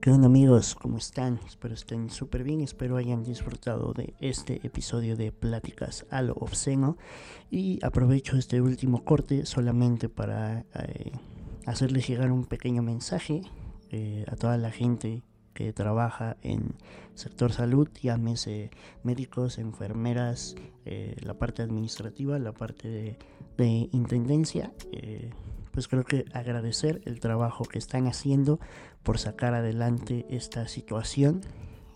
¿Qué 0.00 0.12
onda 0.12 0.28
amigos? 0.28 0.76
¿Cómo 0.76 0.98
están? 0.98 1.40
Espero 1.44 1.74
estén 1.74 2.08
súper 2.08 2.44
bien, 2.44 2.60
espero 2.60 2.96
hayan 2.96 3.24
disfrutado 3.24 3.92
de 3.92 4.14
este 4.20 4.64
episodio 4.64 5.16
de 5.16 5.32
Pláticas 5.32 6.06
a 6.10 6.22
lo 6.22 6.34
obsceno 6.34 6.96
y 7.50 7.84
aprovecho 7.84 8.36
este 8.36 8.60
último 8.60 9.04
corte 9.04 9.44
solamente 9.46 10.08
para 10.08 10.60
eh, 10.76 11.10
hacerles 11.66 12.06
llegar 12.06 12.30
un 12.30 12.44
pequeño 12.44 12.82
mensaje 12.82 13.42
eh, 13.90 14.24
a 14.28 14.36
toda 14.36 14.56
la 14.56 14.70
gente 14.70 15.22
que 15.54 15.72
trabaja 15.72 16.36
en 16.42 16.76
sector 17.14 17.52
salud, 17.52 17.88
llámese 18.00 18.70
médicos, 19.02 19.58
enfermeras, 19.58 20.54
eh, 20.84 21.16
la 21.22 21.34
parte 21.34 21.62
administrativa, 21.62 22.38
la 22.38 22.52
parte 22.52 22.88
de, 22.88 23.18
de 23.56 23.88
intendencia, 23.90 24.72
eh, 24.92 25.30
pues 25.72 25.88
creo 25.88 26.04
que 26.04 26.26
agradecer 26.32 27.00
el 27.06 27.18
trabajo 27.18 27.64
que 27.64 27.78
están 27.78 28.06
haciendo 28.06 28.60
por 29.02 29.18
sacar 29.18 29.54
adelante 29.54 30.26
esta 30.28 30.68
situación 30.68 31.40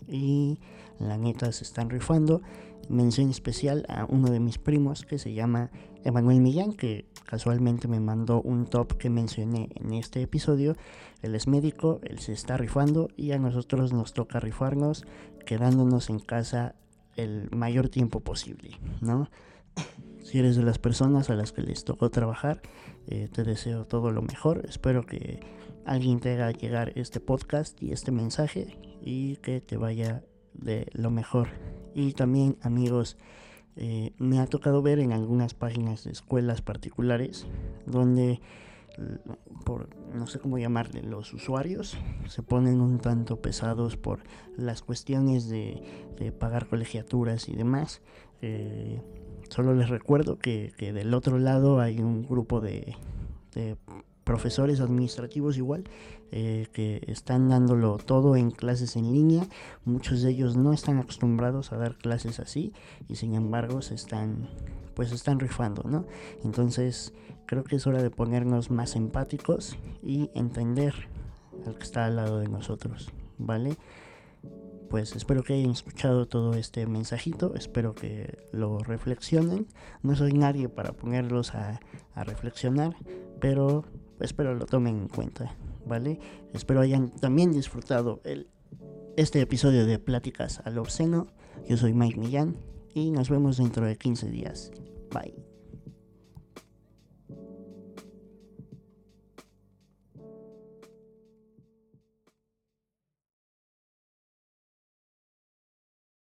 y 0.07 0.59
la 0.99 1.17
neta 1.17 1.51
se 1.51 1.63
están 1.63 1.89
rifando. 1.89 2.41
Mención 2.89 3.29
especial 3.29 3.85
a 3.87 4.05
uno 4.05 4.29
de 4.29 4.41
mis 4.41 4.57
primos 4.57 5.05
que 5.05 5.17
se 5.17 5.33
llama 5.33 5.71
Emanuel 6.03 6.41
Millán, 6.41 6.73
que 6.73 7.05
casualmente 7.25 7.87
me 7.87 7.99
mandó 7.99 8.41
un 8.41 8.65
top 8.65 8.97
que 8.97 9.09
mencioné 9.09 9.69
en 9.75 9.93
este 9.93 10.21
episodio. 10.21 10.75
Él 11.21 11.35
es 11.35 11.47
médico, 11.47 11.99
él 12.03 12.19
se 12.19 12.33
está 12.33 12.57
rifando 12.57 13.09
y 13.15 13.31
a 13.31 13.39
nosotros 13.39 13.93
nos 13.93 14.13
toca 14.13 14.39
rifarnos 14.39 15.05
quedándonos 15.45 16.09
en 16.09 16.19
casa 16.19 16.75
el 17.15 17.49
mayor 17.51 17.89
tiempo 17.89 18.19
posible, 18.21 18.79
¿no? 19.01 19.29
Si 20.23 20.39
eres 20.39 20.55
de 20.55 20.63
las 20.63 20.79
personas 20.79 21.29
a 21.29 21.35
las 21.35 21.51
que 21.51 21.61
les 21.61 21.83
tocó 21.83 22.09
trabajar, 22.09 22.61
eh, 23.07 23.27
te 23.29 23.43
deseo 23.43 23.85
todo 23.85 24.09
lo 24.09 24.21
mejor. 24.21 24.65
Espero 24.69 25.05
que 25.05 25.41
alguien 25.85 26.21
te 26.21 26.31
haga 26.31 26.51
llegar 26.51 26.93
este 26.95 27.19
podcast 27.19 27.83
y 27.83 27.91
este 27.91 28.13
mensaje 28.13 28.79
y 29.01 29.35
que 29.37 29.59
te 29.59 29.75
vaya 29.75 30.23
de 30.53 30.87
lo 30.93 31.11
mejor. 31.11 31.49
Y 31.93 32.13
también 32.13 32.57
amigos, 32.61 33.17
eh, 33.75 34.13
me 34.17 34.39
ha 34.39 34.47
tocado 34.47 34.81
ver 34.81 34.99
en 34.99 35.11
algunas 35.13 35.53
páginas 35.53 36.03
de 36.03 36.11
escuelas 36.11 36.61
particulares 36.61 37.47
donde 37.85 38.39
por 39.65 39.89
no 40.13 40.27
sé 40.27 40.39
cómo 40.39 40.59
llamarle 40.59 41.01
los 41.01 41.33
usuarios 41.33 41.97
se 42.27 42.43
ponen 42.43 42.81
un 42.81 42.99
tanto 42.99 43.41
pesados 43.41 43.97
por 43.97 44.19
las 44.55 44.81
cuestiones 44.81 45.49
de, 45.49 45.81
pagar 46.39 46.67
colegiaturas 46.67 47.49
y 47.49 47.55
demás. 47.55 48.01
Eh, 48.41 49.01
solo 49.49 49.73
les 49.73 49.89
recuerdo 49.89 50.37
que, 50.37 50.73
que, 50.77 50.93
del 50.93 51.13
otro 51.13 51.37
lado 51.37 51.81
hay 51.81 51.99
un 51.99 52.23
grupo 52.23 52.61
de, 52.61 52.95
de 53.53 53.75
profesores 54.23 54.79
administrativos 54.79 55.57
igual 55.57 55.83
eh, 56.35 56.65
que 56.73 57.03
están 57.05 57.47
dándolo 57.47 57.97
todo 57.97 58.35
en 58.35 58.49
clases 58.49 58.95
en 58.95 59.13
línea. 59.13 59.45
Muchos 59.85 60.23
de 60.23 60.31
ellos 60.31 60.57
no 60.57 60.73
están 60.73 60.97
acostumbrados 60.97 61.71
a 61.71 61.77
dar 61.77 61.95
clases 61.95 62.39
así 62.39 62.73
y 63.07 63.17
sin 63.17 63.35
embargo 63.35 63.83
se 63.83 63.93
están 63.93 64.49
pues 64.95 65.11
están 65.11 65.39
rifando 65.39 65.83
no 65.83 66.05
entonces 66.43 67.13
creo 67.45 67.63
que 67.63 67.75
es 67.75 67.85
hora 67.85 68.01
de 68.01 68.09
ponernos 68.09 68.71
más 68.71 68.95
empáticos 68.95 69.77
y 70.01 70.31
entender 70.33 70.93
al 71.67 71.75
que 71.75 71.83
está 71.83 72.05
al 72.05 72.15
lado 72.15 72.39
de 72.39 72.47
nosotros 72.47 73.11
vale 73.37 73.77
pues 74.89 75.15
espero 75.15 75.43
que 75.43 75.53
hayan 75.53 75.71
escuchado 75.71 76.27
todo 76.27 76.53
este 76.53 76.85
mensajito, 76.85 77.55
espero 77.55 77.95
que 77.95 78.37
lo 78.51 78.77
reflexionen. 78.77 79.65
No 80.03 80.15
soy 80.15 80.33
nadie 80.33 80.69
para 80.69 80.93
ponerlos 80.93 81.55
a, 81.55 81.79
a 82.13 82.23
reflexionar, 82.23 82.95
pero 83.41 83.85
espero 84.19 84.53
lo 84.53 84.67
tomen 84.67 84.95
en 84.99 85.07
cuenta, 85.07 85.55
¿vale? 85.85 86.19
Espero 86.53 86.81
hayan 86.81 87.09
también 87.11 87.51
disfrutado 87.51 88.21
el, 88.23 88.47
este 89.17 89.41
episodio 89.41 89.85
de 89.85 89.99
Pláticas 89.99 90.61
al 90.65 90.77
Obsceno. 90.77 91.27
Yo 91.67 91.77
soy 91.77 91.93
Mike 91.93 92.19
Millán 92.19 92.57
y 92.93 93.11
nos 93.11 93.29
vemos 93.29 93.57
dentro 93.57 93.85
de 93.85 93.97
15 93.97 94.29
días. 94.29 94.71
Bye. 95.11 95.42